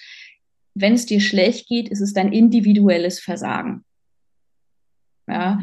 [0.73, 3.85] Wenn es dir schlecht geht, ist es dein individuelles Versagen.
[5.27, 5.61] Ja.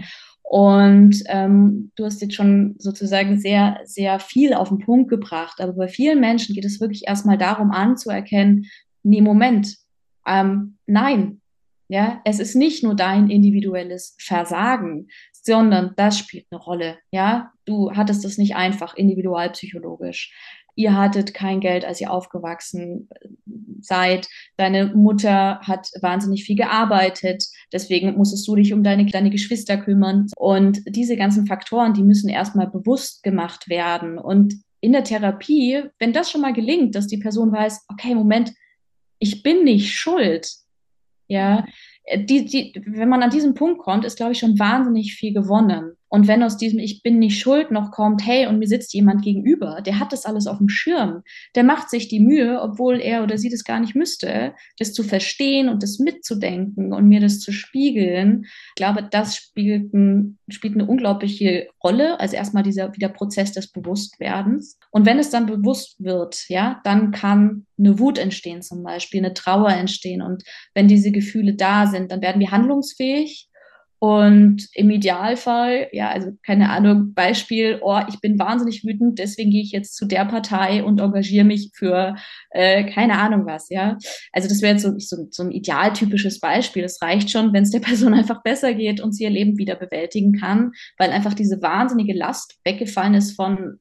[0.53, 5.63] Und ähm, du hast jetzt schon sozusagen sehr, sehr viel auf den Punkt gebracht.
[5.63, 8.67] Aber bei vielen Menschen geht es wirklich erstmal darum anzuerkennen,
[9.03, 9.79] nee, Moment,
[10.27, 11.41] ähm, nein,
[11.89, 16.99] ja, es ist nicht nur dein individuelles Versagen, sondern das spielt eine Rolle.
[17.11, 20.35] Ja, du hattest es nicht einfach individualpsychologisch
[20.75, 23.09] ihr hattet kein Geld, als ihr aufgewachsen
[23.81, 24.29] seid.
[24.57, 27.45] Deine Mutter hat wahnsinnig viel gearbeitet.
[27.73, 30.29] Deswegen musstest du dich um deine, deine Geschwister kümmern.
[30.37, 34.19] Und diese ganzen Faktoren, die müssen erstmal bewusst gemacht werden.
[34.19, 38.53] Und in der Therapie, wenn das schon mal gelingt, dass die Person weiß, okay, Moment,
[39.19, 40.51] ich bin nicht schuld.
[41.29, 41.65] Ja,
[42.15, 45.97] die, die, wenn man an diesen Punkt kommt, ist, glaube ich, schon wahnsinnig viel gewonnen.
[46.13, 49.23] Und wenn aus diesem Ich bin nicht schuld noch kommt, hey, und mir sitzt jemand
[49.23, 51.23] gegenüber, der hat das alles auf dem Schirm,
[51.55, 55.05] der macht sich die Mühe, obwohl er oder sie das gar nicht müsste, das zu
[55.05, 58.45] verstehen und das mitzudenken und mir das zu spiegeln.
[58.45, 62.21] Ich glaube, das spielt, ein, spielt eine unglaubliche Rolle.
[62.21, 64.79] Also erstmal dieser wieder Prozess des Bewusstwerdens.
[64.91, 69.33] Und wenn es dann bewusst wird, ja, dann kann eine Wut entstehen zum Beispiel, eine
[69.33, 70.21] Trauer entstehen.
[70.21, 70.45] Und
[70.75, 73.49] wenn diese Gefühle da sind, dann werden wir handlungsfähig
[74.03, 79.63] Und im Idealfall, ja, also keine Ahnung, Beispiel, oh, ich bin wahnsinnig wütend, deswegen gehe
[79.63, 82.17] ich jetzt zu der Partei und engagiere mich für
[82.51, 83.97] äh, keine Ahnung was, ja.
[84.33, 86.83] Also das wäre jetzt so, so, so ein idealtypisches Beispiel.
[86.83, 89.77] Es reicht schon, wenn es der Person einfach besser geht und sie ihr Leben wieder
[89.77, 93.79] bewältigen kann, weil einfach diese wahnsinnige Last weggefallen ist von,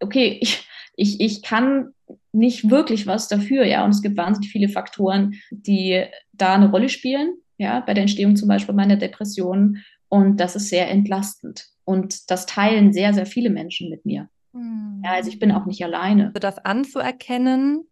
[0.00, 1.90] okay, ich, ich, ich kann
[2.32, 3.84] nicht wirklich was dafür, ja.
[3.84, 8.36] Und es gibt wahnsinnig viele Faktoren, die da eine Rolle spielen ja, bei der Entstehung
[8.36, 9.78] zum Beispiel meiner Depression.
[10.08, 11.66] Und das ist sehr entlastend.
[11.84, 14.30] Und das teilen sehr, sehr viele Menschen mit mir.
[14.52, 15.02] Mhm.
[15.04, 16.28] Ja, also ich bin auch nicht alleine.
[16.28, 17.86] Also das anzuerkennen,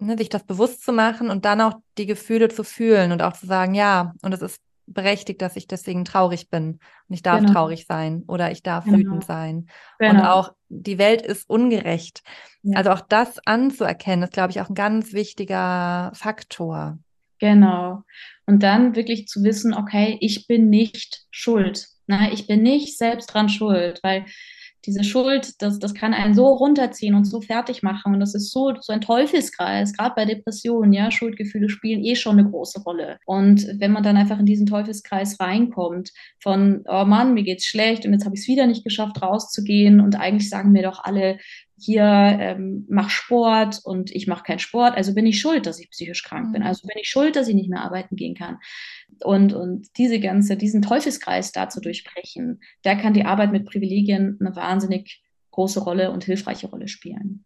[0.00, 3.34] ne, sich das bewusst zu machen und dann auch die Gefühle zu fühlen und auch
[3.34, 6.80] zu sagen, ja, und es ist berechtigt, dass ich deswegen traurig bin.
[7.08, 7.52] Und ich darf genau.
[7.52, 8.98] traurig sein oder ich darf genau.
[8.98, 9.68] wütend sein.
[10.00, 10.10] Genau.
[10.10, 12.22] Und auch die Welt ist ungerecht.
[12.62, 12.78] Ja.
[12.78, 16.98] Also auch das anzuerkennen, ist, glaube ich, auch ein ganz wichtiger Faktor.
[17.38, 18.02] Genau.
[18.48, 21.86] Und dann wirklich zu wissen, okay, ich bin nicht schuld.
[22.06, 22.30] Ne?
[22.32, 24.24] Ich bin nicht selbst dran schuld, weil
[24.86, 28.14] diese Schuld, das, das kann einen so runterziehen und so fertig machen.
[28.14, 32.38] Und das ist so, so ein Teufelskreis, gerade bei Depressionen, ja, Schuldgefühle spielen eh schon
[32.38, 33.18] eine große Rolle.
[33.26, 38.06] Und wenn man dann einfach in diesen Teufelskreis reinkommt, von, oh Mann, mir geht's schlecht
[38.06, 40.00] und jetzt habe ich es wieder nicht geschafft, rauszugehen.
[40.00, 41.36] Und eigentlich sagen mir doch alle,
[41.78, 45.90] hier ähm, mach Sport und ich mache keinen Sport, also bin ich schuld, dass ich
[45.90, 46.68] psychisch krank bin, mhm.
[46.68, 48.58] also bin ich schuld, dass ich nicht mehr arbeiten gehen kann.
[49.22, 54.38] Und, und diese ganze, diesen Teufelskreis da zu durchbrechen, da kann die Arbeit mit Privilegien
[54.40, 57.44] eine wahnsinnig große Rolle und hilfreiche Rolle spielen.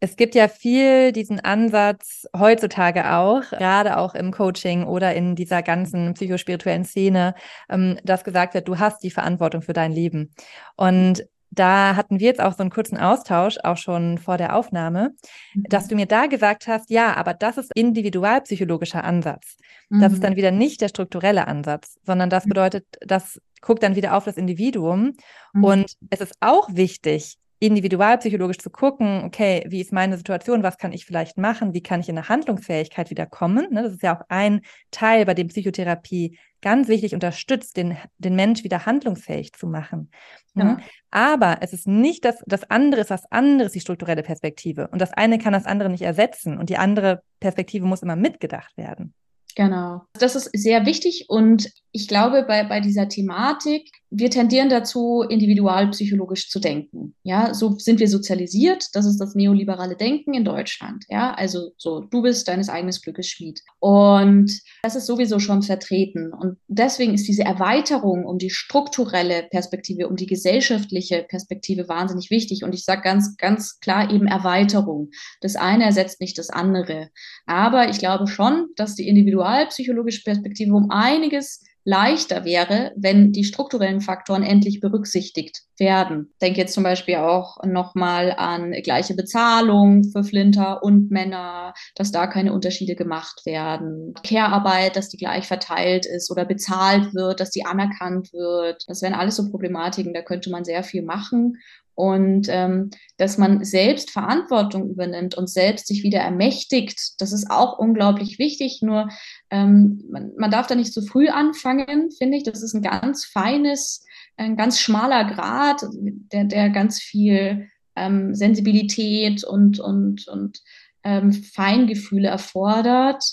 [0.00, 5.62] Es gibt ja viel diesen Ansatz heutzutage auch, gerade auch im Coaching oder in dieser
[5.62, 7.34] ganzen psychospirituellen Szene,
[7.68, 10.32] ähm, dass gesagt wird, du hast die Verantwortung für dein Leben.
[10.76, 15.14] Und da hatten wir jetzt auch so einen kurzen Austausch, auch schon vor der Aufnahme,
[15.54, 15.64] mhm.
[15.68, 19.56] dass du mir da gesagt hast, ja, aber das ist individualpsychologischer Ansatz.
[19.88, 20.00] Mhm.
[20.00, 20.22] Das ist mhm.
[20.22, 22.50] dann wieder nicht der strukturelle Ansatz, sondern das mhm.
[22.50, 25.14] bedeutet, das guckt dann wieder auf das Individuum.
[25.52, 25.64] Mhm.
[25.64, 30.92] Und es ist auch wichtig, individualpsychologisch zu gucken, okay, wie ist meine Situation, was kann
[30.92, 33.66] ich vielleicht machen, wie kann ich in eine Handlungsfähigkeit wieder kommen.
[33.70, 38.36] Ne, das ist ja auch ein Teil, bei dem Psychotherapie ganz wichtig unterstützt, den, den
[38.36, 40.10] Mensch wieder handlungsfähig zu machen.
[40.54, 40.78] Ne?
[40.78, 40.86] Ja.
[41.10, 44.88] Aber es ist nicht das, das andere ist was anderes, die strukturelle Perspektive.
[44.88, 46.58] Und das eine kann das andere nicht ersetzen.
[46.58, 49.14] Und die andere Perspektive muss immer mitgedacht werden.
[49.58, 50.02] Genau.
[50.12, 56.48] Das ist sehr wichtig und ich glaube, bei, bei dieser Thematik, wir tendieren dazu, individualpsychologisch
[56.48, 57.14] zu denken.
[57.22, 58.88] Ja, so sind wir sozialisiert.
[58.94, 61.04] Das ist das neoliberale Denken in Deutschland.
[61.08, 63.60] Ja, also so, du bist deines eigenen Glückes Schmied.
[63.80, 64.50] Und
[64.82, 66.32] das ist sowieso schon vertreten.
[66.32, 72.64] Und deswegen ist diese Erweiterung um die strukturelle Perspektive, um die gesellschaftliche Perspektive wahnsinnig wichtig.
[72.64, 75.10] Und ich sage ganz, ganz klar eben Erweiterung.
[75.42, 77.10] Das eine ersetzt nicht das andere.
[77.46, 84.02] Aber ich glaube schon, dass die individualpsychologische Perspektive um einiges leichter wäre, wenn die strukturellen
[84.02, 86.28] Faktoren endlich berücksichtigt werden.
[86.32, 92.12] Ich denke jetzt zum Beispiel auch nochmal an gleiche Bezahlung für Flinter und Männer, dass
[92.12, 94.12] da keine Unterschiede gemacht werden.
[94.22, 98.84] Care-Arbeit, dass die gleich verteilt ist oder bezahlt wird, dass die anerkannt wird.
[98.86, 101.56] Das wären alles so Problematiken, da könnte man sehr viel machen
[101.98, 107.76] und ähm, dass man selbst Verantwortung übernimmt und selbst sich wieder ermächtigt, das ist auch
[107.76, 108.82] unglaublich wichtig.
[108.82, 109.08] Nur
[109.50, 112.44] ähm, man, man darf da nicht zu früh anfangen, finde ich.
[112.44, 114.04] Das ist ein ganz feines,
[114.36, 115.84] ein ganz schmaler Grad,
[116.32, 120.60] der, der ganz viel ähm, Sensibilität und, und, und
[121.02, 123.24] ähm, Feingefühle erfordert.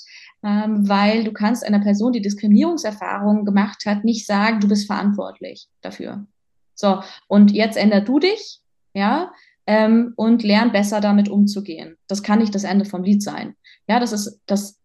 [0.44, 5.68] Ähm, weil du kannst einer Person, die Diskriminierungserfahrungen gemacht hat, nicht sagen, du bist verantwortlich
[5.82, 6.26] dafür.
[6.76, 8.62] So, und jetzt änder du dich,
[8.94, 9.32] ja,
[9.68, 11.98] ähm, und lern besser damit umzugehen.
[12.08, 13.56] Das kann nicht das Ende vom Lied sein.
[13.88, 14.80] Ja, das ist das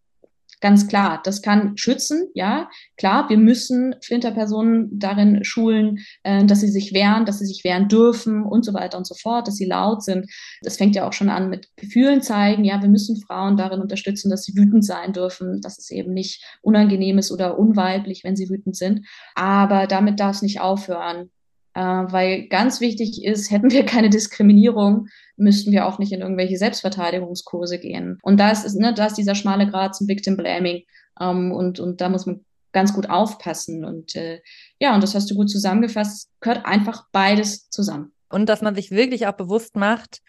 [0.61, 1.21] ganz klar.
[1.23, 3.29] Das kann schützen, ja, klar.
[3.29, 8.43] Wir müssen Flinterpersonen darin schulen, äh, dass sie sich wehren, dass sie sich wehren dürfen
[8.43, 10.31] und so weiter und so fort, dass sie laut sind.
[10.61, 12.63] Das fängt ja auch schon an mit Gefühlen zeigen.
[12.63, 16.43] Ja, wir müssen Frauen darin unterstützen, dass sie wütend sein dürfen, dass es eben nicht
[16.61, 19.05] unangenehm ist oder unweiblich, wenn sie wütend sind.
[19.35, 21.31] Aber damit darf es nicht aufhören.
[21.73, 25.07] Äh, weil ganz wichtig ist, hätten wir keine Diskriminierung,
[25.37, 28.17] müssten wir auch nicht in irgendwelche Selbstverteidigungskurse gehen.
[28.21, 30.83] Und da ist, ne, da ist dieser schmale Grad zum Victim Blaming.
[31.19, 32.41] Ähm, und, und da muss man
[32.73, 33.85] ganz gut aufpassen.
[33.85, 34.41] Und äh,
[34.79, 36.29] ja, und das hast du gut zusammengefasst.
[36.39, 38.11] gehört einfach beides zusammen.
[38.29, 40.21] Und dass man sich wirklich auch bewusst macht,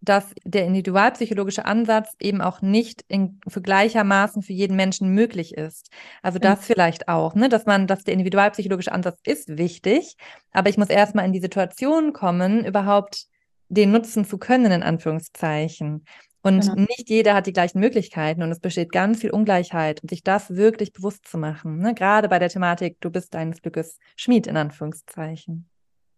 [0.00, 5.90] dass der individualpsychologische Ansatz eben auch nicht in, für gleichermaßen für jeden Menschen möglich ist.
[6.22, 6.64] Also das mhm.
[6.64, 7.48] vielleicht auch, ne?
[7.48, 10.16] dass man, dass der individualpsychologische Ansatz ist wichtig,
[10.52, 13.26] aber ich muss erstmal in die Situation kommen, überhaupt
[13.68, 16.04] den nutzen zu können, in Anführungszeichen.
[16.42, 16.74] Und Genau.
[16.74, 20.54] nicht jeder hat die gleichen Möglichkeiten und es besteht ganz viel Ungleichheit und sich das
[20.54, 21.78] wirklich bewusst zu machen.
[21.78, 21.92] Ne?
[21.92, 25.68] Gerade bei der Thematik, du bist deines Glückes Schmied in Anführungszeichen.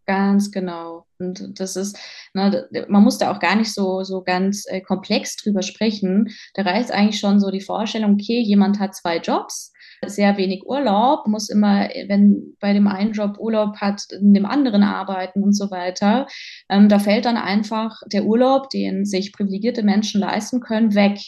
[0.09, 1.05] Ganz genau.
[1.19, 1.99] Und das ist,
[2.33, 6.31] ne, man muss da auch gar nicht so, so ganz äh, komplex drüber sprechen.
[6.55, 9.71] Da reicht eigentlich schon so die Vorstellung, okay, jemand hat zwei Jobs,
[10.07, 14.47] sehr wenig Urlaub, muss immer, äh, wenn bei dem einen Job Urlaub hat, in dem
[14.47, 16.27] anderen arbeiten und so weiter.
[16.71, 21.19] Ähm, da fällt dann einfach der Urlaub, den sich privilegierte Menschen leisten können, weg.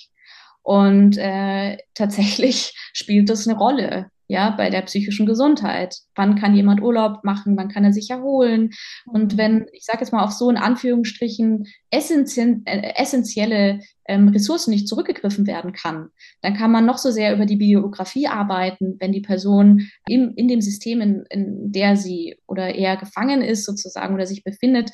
[0.63, 5.97] Und äh, tatsächlich spielt das eine Rolle, ja, bei der psychischen Gesundheit.
[6.15, 7.57] Wann kann jemand Urlaub machen?
[7.57, 8.71] Wann kann er sich erholen?
[9.05, 14.87] Und wenn, ich sage jetzt mal auf so in Anführungsstrichen, äh, essentielle ähm, Ressourcen nicht
[14.87, 16.11] zurückgegriffen werden kann,
[16.43, 20.47] dann kann man noch so sehr über die Biografie arbeiten, wenn die Person im, in
[20.47, 24.93] dem System, in, in der sie oder eher gefangen ist sozusagen oder sich befindet,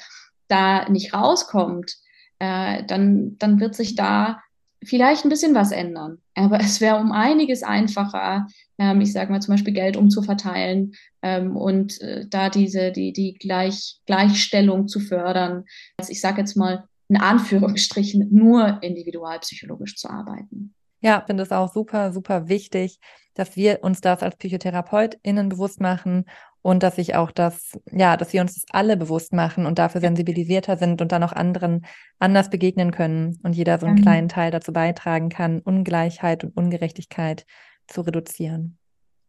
[0.49, 1.97] da nicht rauskommt,
[2.39, 4.41] äh, dann, dann wird sich da
[4.87, 6.19] vielleicht ein bisschen was ändern.
[6.35, 8.47] Aber es wäre um einiges einfacher,
[8.79, 13.35] ähm, ich sage mal zum Beispiel Geld umzuverteilen ähm, und äh, da diese, die, die
[13.35, 15.65] Gleich, Gleichstellung zu fördern.
[15.97, 20.75] Also ich sage jetzt mal in Anführungsstrichen nur individualpsychologisch zu arbeiten.
[21.01, 22.99] Ja, finde es auch super, super wichtig,
[23.35, 26.25] dass wir uns das als PsychotherapeutInnen bewusst machen
[26.67, 30.01] und dass ich auch das, ja, dass wir uns das alle bewusst machen und dafür
[30.01, 31.87] sensibilisierter sind und dann auch anderen
[32.19, 34.03] anders begegnen können und jeder so einen Mhm.
[34.03, 37.47] kleinen Teil dazu beitragen kann, Ungleichheit und Ungerechtigkeit
[37.87, 38.79] zu reduzieren.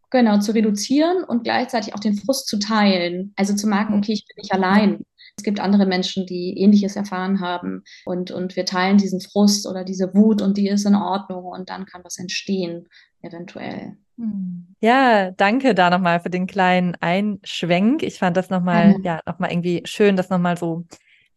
[0.09, 3.33] Genau, zu reduzieren und gleichzeitig auch den Frust zu teilen.
[3.35, 3.99] Also zu merken, Mhm.
[3.99, 5.03] okay, ich bin nicht allein.
[5.37, 9.83] Es gibt andere Menschen, die Ähnliches erfahren haben und, und wir teilen diesen Frust oder
[9.83, 12.87] diese Wut und die ist in Ordnung und dann kann was entstehen,
[13.21, 13.97] eventuell.
[14.79, 18.03] Ja, danke da nochmal für den kleinen Einschwenk.
[18.03, 19.03] Ich fand das nochmal, Gerne.
[19.03, 20.85] ja, nochmal irgendwie schön, das nochmal so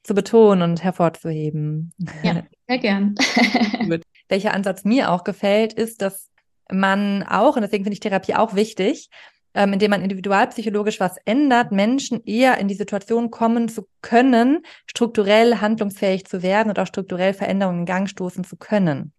[0.03, 1.93] zu betonen und hervorzuheben.
[2.23, 3.15] Ja, sehr gern.
[4.29, 6.31] Welcher Ansatz mir auch gefällt, ist, dass
[6.71, 9.11] man auch, und deswegen finde ich Therapie auch wichtig,
[9.55, 15.57] ähm, indem man individualpsychologisch was ändert, Menschen eher in die Situation kommen zu können, strukturell
[15.57, 19.13] handlungsfähig zu werden und auch strukturell Veränderungen in Gang stoßen zu können.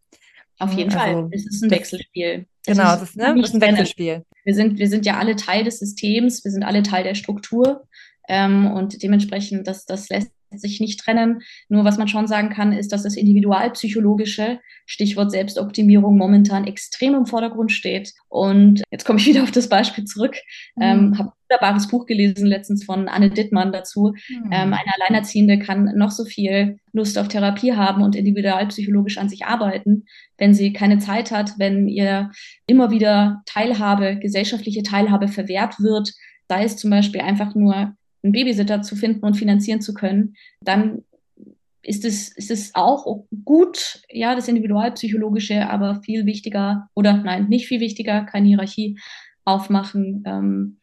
[0.62, 1.30] Auf jeden Also, Fall.
[1.32, 2.45] Es ist ein Wechselspiel.
[2.68, 3.62] Genau, es ist, ne, es ist ein.
[3.62, 4.24] Wechselspiel.
[4.43, 7.88] Wir sind, wir sind ja alle Teil des Systems, wir sind alle Teil der Struktur
[8.28, 11.41] ähm, und dementsprechend, das, das lässt sich nicht trennen.
[11.70, 17.26] Nur was man schon sagen kann, ist, dass das Individualpsychologische, Stichwort Selbstoptimierung, momentan extrem im
[17.26, 18.14] Vordergrund steht.
[18.30, 20.36] Und jetzt komme ich wieder auf das Beispiel zurück.
[20.80, 24.14] Ähm, habe ein wunderbares Buch gelesen letztens von Anne Dittmann dazu.
[24.30, 24.52] Mhm.
[24.52, 29.45] Ähm, eine Alleinerziehende kann noch so viel Lust auf Therapie haben und individualpsychologisch an sich
[29.45, 30.06] arbeiten,
[30.38, 32.32] wenn sie keine Zeit hat, wenn ihr
[32.68, 36.14] immer wieder Teilhabe, gesellschaftliche Teilhabe verwehrt wird,
[36.49, 41.03] sei es zum Beispiel einfach nur einen Babysitter zu finden und finanzieren zu können, dann
[41.84, 47.67] ist es, ist es auch gut, ja, das Individualpsychologische, aber viel wichtiger, oder nein, nicht
[47.67, 48.99] viel wichtiger, keine Hierarchie
[49.45, 50.78] aufmachen, ähm,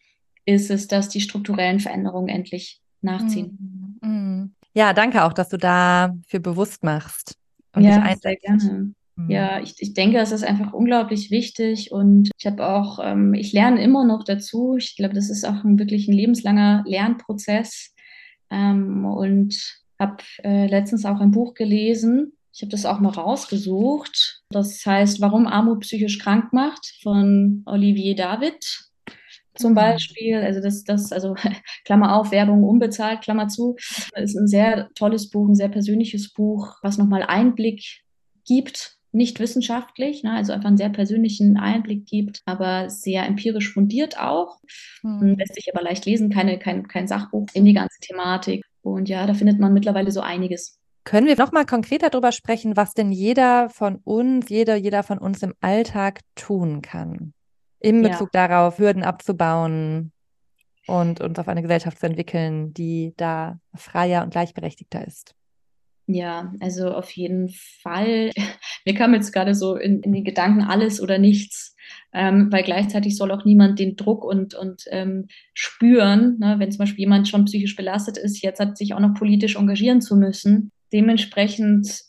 [0.45, 3.99] ist es, dass die strukturellen Veränderungen endlich nachziehen.
[4.03, 4.55] Mhm.
[4.75, 7.35] Ja, danke auch, dass du dafür bewusst machst
[7.75, 8.23] und dich Ja, einsetzt.
[8.23, 8.95] sehr gerne.
[9.19, 9.31] Mhm.
[9.31, 13.53] Ja, ich, ich denke, es ist einfach unglaublich wichtig und ich habe auch, ähm, ich
[13.53, 14.77] lerne immer noch dazu.
[14.79, 17.95] Ich glaube, das ist auch ein, wirklich ein lebenslanger Lernprozess
[18.51, 19.57] ähm, und
[19.99, 22.33] habe äh, letztens auch ein Buch gelesen.
[22.53, 24.43] Ich habe das auch mal rausgesucht.
[24.51, 28.65] Das heißt, Warum Armut psychisch krank macht von Olivier David
[29.57, 29.77] zum Mhm.
[29.77, 30.37] Beispiel.
[30.37, 31.35] Also das, das, also
[31.85, 33.77] Klammer auf, Werbung unbezahlt, Klammer zu.
[34.13, 37.83] Das ist ein sehr tolles Buch, ein sehr persönliches Buch, was nochmal Einblick
[38.47, 44.19] gibt, nicht wissenschaftlich, ne, also einfach einen sehr persönlichen Einblick gibt, aber sehr empirisch fundiert
[44.21, 44.59] auch.
[45.03, 45.37] Mhm.
[45.39, 48.65] Lässt sich aber leicht lesen, keine, kein, kein Sachbuch in die ganze Thematik.
[48.83, 50.79] Und ja, da findet man mittlerweile so einiges.
[51.05, 55.19] Können wir noch mal konkreter darüber sprechen, was denn jeder von uns, jeder, jeder von
[55.19, 57.33] uns im Alltag tun kann?
[57.81, 58.11] In Ja.
[58.11, 60.13] Bezug darauf, Hürden abzubauen
[60.87, 65.35] und uns auf eine Gesellschaft zu entwickeln, die da freier und gleichberechtigter ist.
[66.07, 67.51] Ja, also auf jeden
[67.83, 68.31] Fall.
[68.85, 71.77] Mir kam jetzt gerade so in, in den Gedanken alles oder nichts,
[72.13, 76.79] ähm, weil gleichzeitig soll auch niemand den Druck und, und ähm, spüren, ne, wenn zum
[76.79, 80.71] Beispiel jemand schon psychisch belastet ist, jetzt hat sich auch noch politisch engagieren zu müssen.
[80.93, 82.03] Dementsprechend,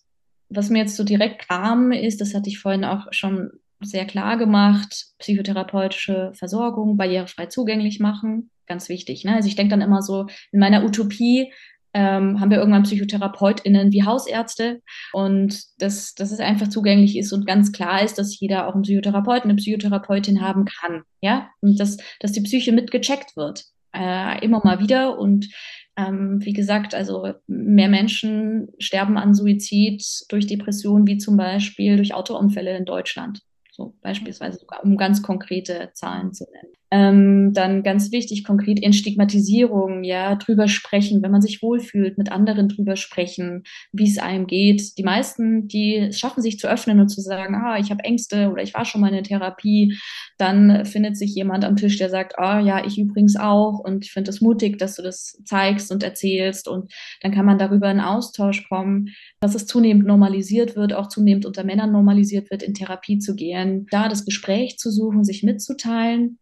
[0.50, 3.52] was mir jetzt so direkt kam, ist, das hatte ich vorhin auch schon
[3.82, 9.24] sehr klar gemacht, psychotherapeutische Versorgung barrierefrei zugänglich machen, ganz wichtig.
[9.24, 9.36] Ne?
[9.36, 11.52] Also ich denke dann immer so, in meiner Utopie
[11.94, 14.82] ähm, haben wir irgendwann PsychotherapeutInnen wie Hausärzte
[15.14, 18.84] und dass, dass es einfach zugänglich ist und ganz klar ist, dass jeder auch einen
[18.84, 21.04] Psychotherapeuten, eine Psychotherapeutin haben kann.
[21.22, 23.66] Ja, und dass, dass die Psyche mitgecheckt wird.
[23.94, 25.50] äh, immer mal wieder und
[25.98, 32.14] ähm, wie gesagt, also mehr Menschen sterben an Suizid durch Depressionen wie zum Beispiel durch
[32.14, 33.42] Autounfälle in Deutschland.
[33.72, 36.74] So beispielsweise sogar, um ganz konkrete Zahlen zu nennen.
[36.92, 42.32] Ähm, dann ganz wichtig, konkret in Stigmatisierung, ja, drüber sprechen, wenn man sich wohlfühlt, mit
[42.32, 44.98] anderen drüber sprechen, wie es einem geht.
[44.98, 48.64] Die meisten, die schaffen sich zu öffnen und zu sagen, ah, ich habe Ängste oder
[48.64, 50.00] ich war schon mal in der Therapie.
[50.40, 54.12] Dann findet sich jemand am Tisch, der sagt, ah, ja, ich übrigens auch und ich
[54.12, 58.00] finde es mutig, dass du das zeigst und erzählst und dann kann man darüber in
[58.00, 59.10] Austausch kommen,
[59.42, 63.86] dass es zunehmend normalisiert wird, auch zunehmend unter Männern normalisiert wird, in Therapie zu gehen,
[63.92, 66.40] da das Gespräch zu suchen, sich mitzuteilen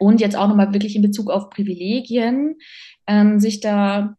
[0.00, 2.56] und jetzt auch nochmal wirklich in Bezug auf Privilegien,
[3.06, 4.16] ähm, sich da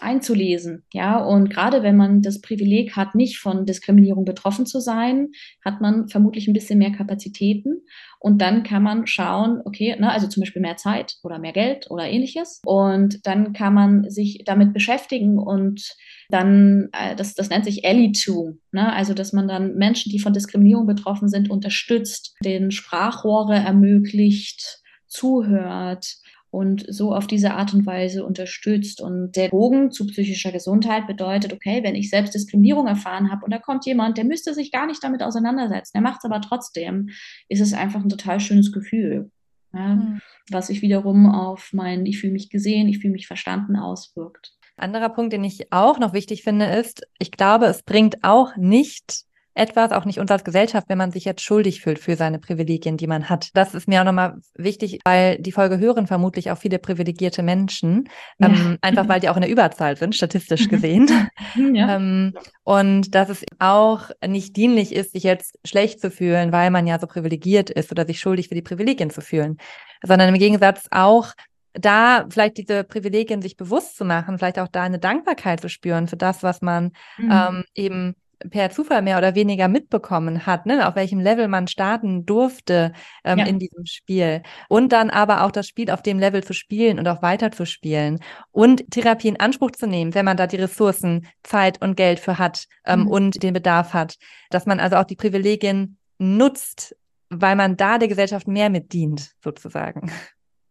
[0.00, 0.84] einzulesen.
[0.92, 5.28] Ja, und gerade wenn man das Privileg hat, nicht von Diskriminierung betroffen zu sein,
[5.64, 7.82] hat man vermutlich ein bisschen mehr Kapazitäten.
[8.20, 11.90] Und dann kann man schauen, okay, ne, also zum Beispiel mehr Zeit oder mehr Geld
[11.90, 12.60] oder ähnliches.
[12.64, 15.96] Und dann kann man sich damit beschäftigen und
[16.28, 18.92] dann, äh, das, das nennt sich Allytum, ne?
[18.92, 26.16] also dass man dann Menschen, die von Diskriminierung betroffen sind, unterstützt, den Sprachrohre ermöglicht, zuhört
[26.50, 29.00] und so auf diese Art und Weise unterstützt.
[29.00, 33.52] Und der Bogen zu psychischer Gesundheit bedeutet, okay, wenn ich selbst Diskriminierung erfahren habe und
[33.52, 37.10] da kommt jemand, der müsste sich gar nicht damit auseinandersetzen, der macht es aber trotzdem,
[37.48, 39.30] ist es einfach ein total schönes Gefühl.
[39.74, 40.20] Ja, mhm.
[40.50, 44.54] Was sich wiederum auf mein Ich fühle mich gesehen, ich fühle mich verstanden auswirkt.
[44.78, 49.24] Anderer Punkt, den ich auch noch wichtig finde, ist, ich glaube, es bringt auch nicht
[49.58, 52.96] etwas, auch nicht uns als Gesellschaft, wenn man sich jetzt schuldig fühlt für seine Privilegien,
[52.96, 53.50] die man hat.
[53.54, 58.08] Das ist mir auch nochmal wichtig, weil die Folge hören vermutlich auch viele privilegierte Menschen,
[58.38, 58.48] ja.
[58.48, 61.08] ähm, einfach weil die auch in der Überzahl sind, statistisch gesehen.
[61.56, 61.96] Ja.
[61.96, 62.34] ähm,
[62.64, 66.98] und dass es auch nicht dienlich ist, sich jetzt schlecht zu fühlen, weil man ja
[66.98, 69.58] so privilegiert ist oder sich schuldig für die Privilegien zu fühlen,
[70.02, 71.32] sondern im Gegensatz auch
[71.72, 76.08] da vielleicht diese Privilegien sich bewusst zu machen, vielleicht auch da eine Dankbarkeit zu spüren
[76.08, 77.30] für das, was man mhm.
[77.30, 78.14] ähm, eben
[78.50, 80.88] per Zufall mehr oder weniger mitbekommen hat, ne?
[80.88, 82.92] auf welchem Level man starten durfte
[83.24, 83.46] ähm, ja.
[83.46, 84.42] in diesem Spiel.
[84.68, 87.66] Und dann aber auch das Spiel auf dem Level zu spielen und auch weiter zu
[87.66, 88.20] spielen
[88.50, 92.38] und Therapie in Anspruch zu nehmen, wenn man da die Ressourcen, Zeit und Geld für
[92.38, 93.08] hat ähm, mhm.
[93.08, 94.16] und den Bedarf hat.
[94.50, 96.96] Dass man also auch die Privilegien nutzt,
[97.30, 100.10] weil man da der Gesellschaft mehr mitdient, sozusagen.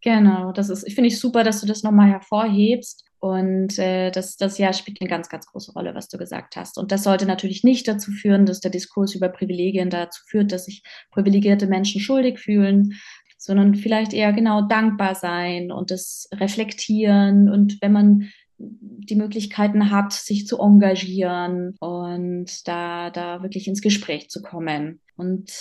[0.02, 3.07] Genau, das ist, finde ich super, dass du das nochmal hervorhebst.
[3.20, 6.78] Und äh, das, das ja spielt eine ganz, ganz große Rolle, was du gesagt hast.
[6.78, 10.66] Und das sollte natürlich nicht dazu führen, dass der Diskurs über Privilegien dazu führt, dass
[10.66, 12.94] sich privilegierte Menschen schuldig fühlen,
[13.38, 17.50] sondern vielleicht eher genau dankbar sein und das reflektieren.
[17.50, 24.30] Und wenn man die Möglichkeiten hat, sich zu engagieren und da, da wirklich ins Gespräch
[24.30, 25.02] zu kommen.
[25.16, 25.52] Und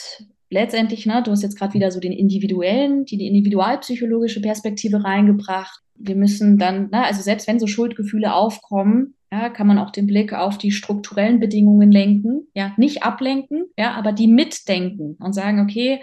[0.50, 5.80] letztendlich, ne, du hast jetzt gerade wieder so den individuellen, die, die individualpsychologische Perspektive reingebracht.
[5.94, 10.06] Wir müssen dann, ne, also selbst wenn so Schuldgefühle aufkommen, ja, kann man auch den
[10.06, 15.60] Blick auf die strukturellen Bedingungen lenken, ja, nicht ablenken, ja, aber die mitdenken und sagen,
[15.60, 16.00] okay,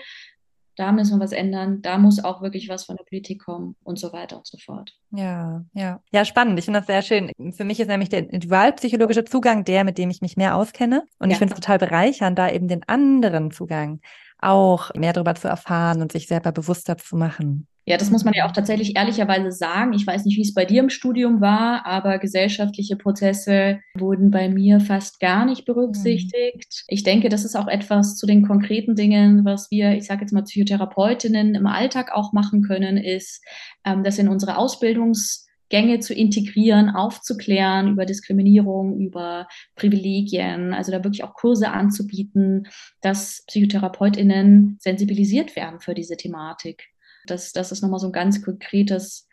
[0.76, 4.00] da müssen wir was ändern, da muss auch wirklich was von der Politik kommen und
[4.00, 4.94] so weiter und so fort.
[5.12, 6.02] Ja, ja.
[6.12, 6.58] Ja, spannend.
[6.58, 7.32] Ich finde das sehr schön.
[7.56, 11.04] Für mich ist nämlich der individualpsychologische Zugang der, mit dem ich mich mehr auskenne.
[11.20, 11.34] Und ja.
[11.34, 14.02] ich finde es total bereichernd, da eben den anderen Zugang
[14.44, 17.68] auch mehr darüber zu erfahren und sich selber bewusster zu machen.
[17.86, 19.92] Ja, das muss man ja auch tatsächlich ehrlicherweise sagen.
[19.92, 24.48] Ich weiß nicht, wie es bei dir im Studium war, aber gesellschaftliche Prozesse wurden bei
[24.48, 26.86] mir fast gar nicht berücksichtigt.
[26.88, 26.88] Mhm.
[26.88, 30.32] Ich denke, das ist auch etwas zu den konkreten Dingen, was wir, ich sage jetzt
[30.32, 33.44] mal Psychotherapeutinnen im Alltag auch machen können, ist,
[33.84, 41.04] ähm, dass in unsere Ausbildungs Gänge zu integrieren, aufzuklären über Diskriminierung, über Privilegien, also da
[41.04, 42.68] wirklich auch Kurse anzubieten,
[43.02, 46.90] dass PsychotherapeutInnen sensibilisiert werden für diese Thematik.
[47.26, 49.28] Das, das ist nochmal so ein ganz konkretes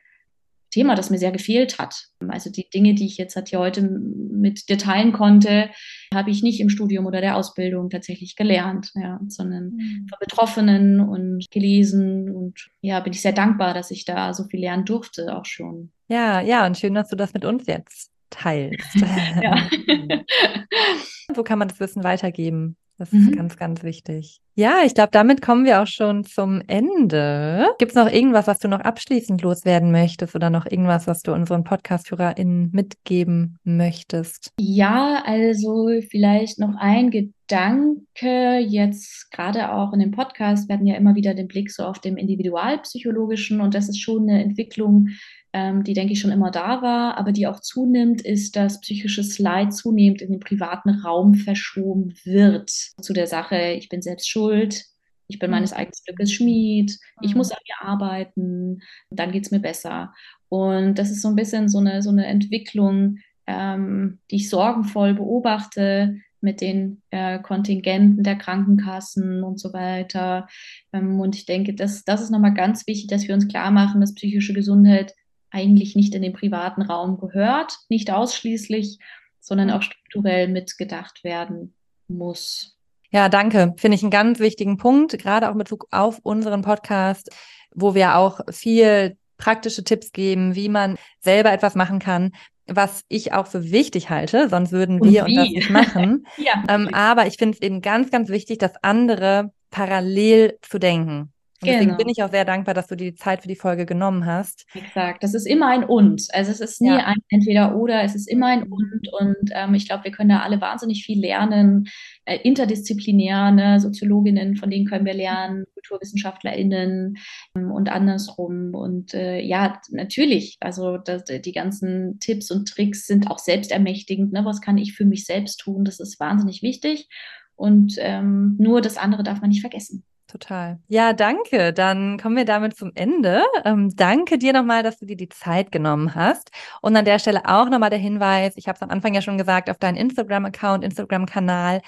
[0.70, 2.06] Thema, das mir sehr gefehlt hat.
[2.28, 5.68] Also die Dinge, die ich jetzt hier heute mit dir teilen konnte,
[6.14, 10.06] habe ich nicht im Studium oder der Ausbildung tatsächlich gelernt, ja, sondern mhm.
[10.08, 12.34] von Betroffenen und gelesen.
[12.34, 15.92] Und ja, bin ich sehr dankbar, dass ich da so viel lernen durfte, auch schon.
[16.10, 18.96] Ja, ja, und schön, dass du das mit uns jetzt teilst.
[19.42, 19.68] ja.
[21.34, 22.76] so kann man das Wissen weitergeben.
[22.98, 23.36] Das ist mhm.
[23.36, 24.42] ganz, ganz wichtig.
[24.56, 27.68] Ja, ich glaube, damit kommen wir auch schon zum Ende.
[27.78, 31.32] Gibt es noch irgendwas, was du noch abschließend loswerden möchtest oder noch irgendwas, was du
[31.32, 34.52] unseren Podcast-HörerInnen mitgeben möchtest?
[34.60, 38.58] Ja, also vielleicht noch ein Gedanke.
[38.58, 42.18] Jetzt gerade auch in dem Podcast werden ja immer wieder den Blick so auf dem
[42.18, 45.08] Individualpsychologischen und das ist schon eine Entwicklung,
[45.52, 49.38] ähm, die, denke ich, schon immer da war, aber die auch zunimmt, ist, dass psychisches
[49.38, 52.70] Leid zunehmend in den privaten Raum verschoben wird.
[52.70, 54.84] Zu der Sache, ich bin selbst schuld,
[55.30, 58.80] Ich bin meines eigenen Glückes Schmied, ich muss an mir arbeiten,
[59.10, 60.12] dann geht es mir besser.
[60.48, 65.14] Und das ist so ein bisschen so eine, so eine Entwicklung, ähm, die ich sorgenvoll
[65.14, 70.48] beobachte mit den äh, Kontingenten der Krankenkassen und so weiter.
[70.92, 74.00] Ähm, und ich denke, das, das ist nochmal ganz wichtig, dass wir uns klar machen,
[74.00, 75.14] dass psychische Gesundheit
[75.50, 78.98] eigentlich nicht in den privaten Raum gehört, nicht ausschließlich,
[79.40, 81.74] sondern auch strukturell mitgedacht werden
[82.08, 82.76] muss.
[83.10, 83.74] Ja, danke.
[83.76, 87.30] Finde ich einen ganz wichtigen Punkt, gerade auch mit Bezug auf unseren Podcast,
[87.74, 92.32] wo wir auch viel praktische Tipps geben, wie man selber etwas machen kann,
[92.66, 96.26] was ich auch für wichtig halte, sonst würden wir und, und das nicht machen.
[96.36, 96.62] ja.
[96.68, 101.32] ähm, aber ich finde es eben ganz, ganz wichtig, das andere parallel zu denken.
[101.62, 101.78] Und genau.
[101.78, 104.24] deswegen bin ich auch sehr dankbar, dass du dir die Zeit für die Folge genommen
[104.24, 104.66] hast.
[104.74, 105.22] Exakt.
[105.22, 106.26] Das ist immer ein Und.
[106.32, 107.04] Also es ist nie ja.
[107.04, 109.08] ein Entweder-Oder, es ist immer ein Und.
[109.18, 111.88] Und ähm, ich glaube, wir können da alle wahnsinnig viel lernen.
[112.24, 113.78] Äh, interdisziplinär, ne?
[113.78, 117.18] Soziologinnen, von denen können wir lernen, KulturwissenschaftlerInnen
[117.54, 118.74] ähm, und andersrum.
[118.74, 124.32] Und äh, ja, natürlich, also das, die ganzen Tipps und Tricks sind auch selbstermächtigend.
[124.32, 124.46] Ne?
[124.46, 125.84] Was kann ich für mich selbst tun?
[125.84, 127.08] Das ist wahnsinnig wichtig.
[127.54, 130.04] Und ähm, nur das andere darf man nicht vergessen.
[130.30, 130.78] Total.
[130.86, 131.72] Ja, danke.
[131.72, 133.42] Dann kommen wir damit zum Ende.
[133.64, 136.52] Ähm, danke dir nochmal, dass du dir die Zeit genommen hast.
[136.82, 139.38] Und an der Stelle auch nochmal der Hinweis, ich habe es am Anfang ja schon
[139.38, 141.80] gesagt, auf deinen Instagram-Account, Instagram-Kanal,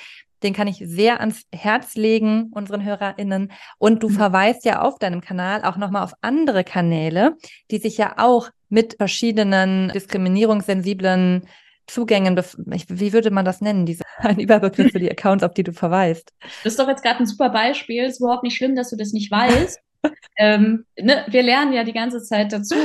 [0.42, 3.52] den kann ich sehr ans Herz legen, unseren HörerInnen.
[3.78, 4.14] Und du mhm.
[4.14, 7.36] verweist ja auf deinem Kanal auch nochmal auf andere Kanäle,
[7.70, 11.46] die sich ja auch mit verschiedenen diskriminierungssensiblen
[11.86, 15.72] Zugängen, wie würde man das nennen, diese, ein Überbegriff für die Accounts, auf die du
[15.72, 16.32] verweist?
[16.40, 18.04] Das ist doch jetzt gerade ein super Beispiel.
[18.04, 19.80] Es ist überhaupt nicht schlimm, dass du das nicht weißt.
[20.38, 22.76] ähm, ne, wir lernen ja die ganze Zeit dazu.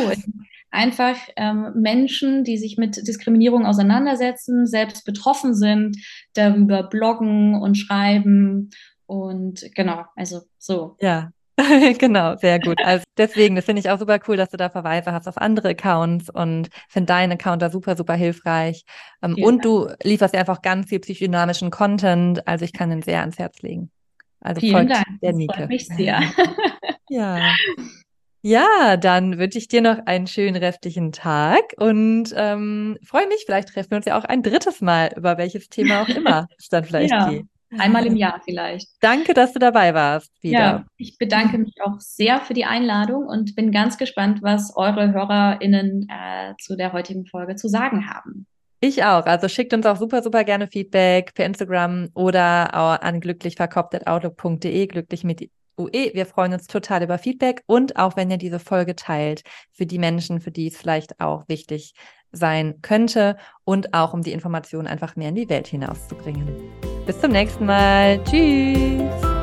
[0.70, 5.98] Einfach ähm, Menschen, die sich mit Diskriminierung auseinandersetzen, selbst betroffen sind,
[6.34, 8.70] darüber bloggen und schreiben.
[9.06, 10.98] Und genau, also so.
[11.00, 11.32] Ja,
[11.98, 12.80] genau, sehr gut.
[12.84, 15.70] Also deswegen, das finde ich auch super cool, dass du da Verweise hast auf andere
[15.70, 18.84] Accounts und finde deinen Account da super, super hilfreich.
[19.24, 22.48] Ähm, und du lieferst ja einfach ganz viel psychodynamischen Content.
[22.48, 23.90] Also ich kann den sehr ans Herz legen.
[24.40, 25.06] Also Vielen Dank.
[25.22, 25.56] Der Nike.
[25.56, 26.22] Freut mich sehr.
[27.10, 27.40] ja.
[28.44, 33.70] Ja, dann wünsche ich dir noch einen schönen restlichen Tag und ähm, freue mich, vielleicht
[33.70, 36.84] treffen wir uns ja auch ein drittes Mal, über welches Thema auch immer es dann
[36.86, 37.30] vielleicht ja.
[37.30, 37.46] geht.
[37.78, 38.90] Einmal im Jahr vielleicht.
[39.02, 40.32] Danke, dass du dabei warst.
[40.42, 40.60] Wieder.
[40.60, 45.14] Ja, ich bedanke mich auch sehr für die Einladung und bin ganz gespannt, was eure
[45.14, 48.48] HörerInnen äh, zu der heutigen Folge zu sagen haben.
[48.80, 49.26] Ich auch.
[49.26, 55.50] Also schickt uns auch super, super gerne Feedback per Instagram oder an glücklichverkopft.outlook.de, glücklich mit
[55.78, 56.12] UE.
[56.14, 60.00] Wir freuen uns total über Feedback und auch wenn ihr diese Folge teilt für die
[60.00, 61.94] Menschen, für die es vielleicht auch wichtig
[62.32, 66.48] sein könnte und auch um die Informationen einfach mehr in die Welt hinauszubringen.
[67.06, 68.24] Bis zum nächsten Mal.
[68.24, 69.37] Tschüss.